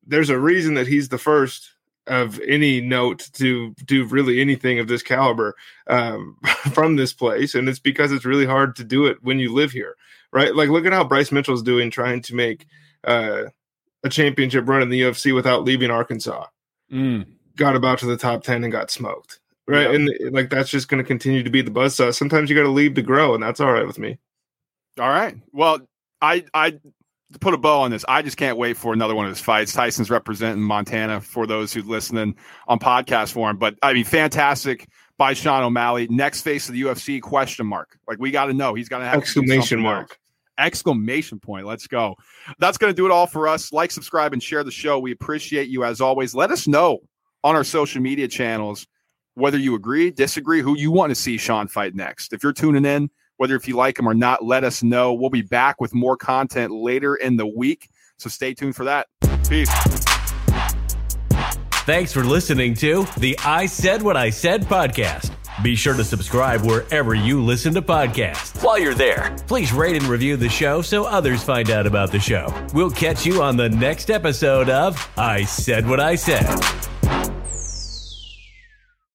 there's 0.07 0.31
a 0.31 0.39
reason 0.39 0.73
that 0.75 0.87
he's 0.87 1.11
the 1.11 1.19
first 1.19 1.73
of 2.07 2.41
any 2.47 2.81
note 2.81 3.29
to 3.35 3.75
do 3.85 4.05
really 4.05 4.41
anything 4.41 4.79
of 4.79 4.89
this 4.89 5.03
caliber 5.03 5.55
um, 5.89 6.39
from 6.73 6.97
this 6.97 7.13
place, 7.13 7.55
and 7.55 7.69
it's 7.69 7.79
because 7.79 8.11
it's 8.11 8.25
really 8.25 8.47
hard 8.47 8.75
to 8.77 8.85
do 8.85 9.05
it 9.05 9.19
when 9.21 9.39
you 9.39 9.53
live 9.53 9.71
here 9.71 9.97
right? 10.37 10.55
Like, 10.55 10.69
look 10.69 10.85
at 10.85 10.93
how 10.93 11.03
Bryce 11.03 11.33
Mitchell's 11.33 11.63
doing 11.63 11.91
trying 11.91 12.21
to 12.21 12.35
make 12.35 12.67
uh, 13.05 13.45
a 14.05 14.09
championship 14.11 14.69
run 14.69 14.83
in 14.83 14.91
the 14.91 15.01
UFC 15.01 15.35
without 15.35 15.65
leaving 15.65 15.91
Arkansas. 15.91 16.45
Mm. 16.93 17.27
Got 17.57 17.75
about 17.75 18.01
to 18.01 18.07
the 18.07 18.19
top 18.19 18.45
10 18.45 18.63
and 18.63 18.71
got 18.71 18.91
smoked, 18.91 19.41
right? 19.67 19.91
And 19.91 20.11
like, 20.35 20.51
that's 20.51 20.69
just 20.69 20.89
going 20.89 21.03
to 21.03 21.09
continue 21.09 21.43
to 21.43 21.49
be 21.49 21.63
the 21.63 21.71
buzz 21.71 21.95
saw. 21.95 22.11
Sometimes 22.11 22.51
you 22.51 22.57
got 22.57 22.65
to 22.65 22.69
leave 22.69 22.93
to 22.97 23.03
grow, 23.03 23.33
and 23.33 23.43
that's 23.43 23.61
all 23.61 23.73
right 23.73 23.87
with 23.87 23.99
me. 23.99 24.19
All 25.01 25.09
right. 25.09 25.35
Well, 25.53 25.81
I, 26.21 26.45
I, 26.53 26.73
to 26.73 27.39
put 27.41 27.55
a 27.55 27.59
bow 27.59 27.81
on 27.81 27.91
this, 27.91 28.05
I 28.07 28.21
just 28.21 28.37
can't 28.37 28.59
wait 28.59 28.77
for 28.77 28.93
another 28.93 29.15
one 29.15 29.25
of 29.25 29.31
his 29.31 29.41
fights. 29.41 29.73
Tyson's 29.73 30.11
representing 30.11 30.63
Montana 30.63 31.23
for 31.23 31.47
those 31.47 31.73
who 31.73 31.81
listening 31.81 32.37
on 32.69 32.79
podcast 32.79 33.33
form. 33.33 33.57
But 33.57 33.77
I 33.83 33.95
mean, 33.95 34.05
fantastic 34.05 34.87
by 35.17 35.33
Sean 35.33 35.63
O'Malley. 35.63 36.09
Next 36.09 36.43
face 36.43 36.69
of 36.69 36.75
the 36.75 36.83
UFC? 36.83 37.23
Question 37.23 37.67
mark. 37.67 37.99
Like 38.07 38.19
we 38.19 38.31
got 38.31 38.47
to 38.47 38.53
know. 38.53 38.75
He's 38.75 38.91
got 38.91 38.99
to 38.99 39.07
have 39.07 39.19
exclamation 39.19 39.81
mark. 39.81 40.19
Exclamation 40.59 41.39
point. 41.39 41.67
Let's 41.67 41.87
go. 41.87 42.17
That's 42.59 42.79
going 42.79 42.93
to 42.93 42.97
do 42.97 43.07
it 43.07 43.13
all 43.13 43.27
for 43.27 43.49
us. 43.49 43.73
Like, 43.73 43.91
subscribe, 43.91 44.33
and 44.33 44.43
share 44.43 44.65
the 44.65 44.71
show. 44.71 44.99
We 44.99 45.13
appreciate 45.13 45.69
you 45.69 45.85
as 45.85 46.01
always. 46.01 46.35
Let 46.35 46.51
us 46.51 46.67
know 46.67 47.01
on 47.45 47.55
our 47.55 47.65
social 47.65 48.03
media 48.03 48.29
channels 48.29 48.87
whether 49.35 49.59
you 49.59 49.75
agree, 49.75 50.11
disagree, 50.11 50.63
who 50.63 50.77
you 50.77 50.91
want 50.91 51.11
to 51.11 51.15
see 51.15 51.37
Sean 51.37 51.69
fight 51.69 51.95
next. 51.95 52.33
If 52.33 52.43
you're 52.43 52.55
tuning 52.55 52.87
in, 52.87 53.11
whether 53.37 53.55
if 53.55 53.69
you 53.69 53.77
like 53.77 53.99
him 53.99 54.09
or 54.09 54.15
not, 54.15 54.43
let 54.43 54.65
us 54.65 54.83
know. 54.83 55.13
We'll 55.13 55.31
be 55.31 55.43
back 55.43 55.81
with 55.81 55.95
more 55.95 56.17
content 56.17 56.73
later 56.73 57.17
in 57.17 57.37
the 57.37 57.47
week. 57.47 57.91
So 58.19 58.31
stay 58.31 58.55
tuned 58.55 58.77
for 58.77 58.85
that. 58.85 59.09
Peace. 59.47 59.71
Thanks 61.85 62.13
for 62.13 62.25
listening 62.25 62.75
to 62.77 63.07
the 63.19 63.39
I 63.45 63.67
Said 63.67 64.03
What 64.03 64.17
I 64.17 64.31
Said 64.31 64.63
podcast. 64.63 65.36
Be 65.63 65.75
sure 65.75 65.95
to 65.95 66.05
subscribe 66.05 66.63
wherever 66.63 67.15
you 67.15 67.43
listen 67.43 67.73
to 67.75 67.83
podcasts. 67.83 68.63
While 68.63 68.79
you're 68.79 68.95
there, 68.95 69.35
please 69.47 69.73
rate 69.73 69.97
and 69.97 70.05
review 70.05 70.37
the 70.37 70.49
show 70.49 70.83
so 70.83 71.05
others 71.05 71.43
find 71.43 71.71
out 71.71 71.87
about 71.87 72.13
the 72.13 72.21
show. 72.21 72.53
We'll 72.75 72.91
catch 72.91 73.25
you 73.25 73.43
on 73.43 73.57
the 73.57 73.69
next 73.69 74.11
episode 74.11 74.69
of 74.69 75.11
I 75.17 75.45
Said 75.45 75.89
What 75.89 76.01
I 76.01 76.15
Said. 76.15 76.47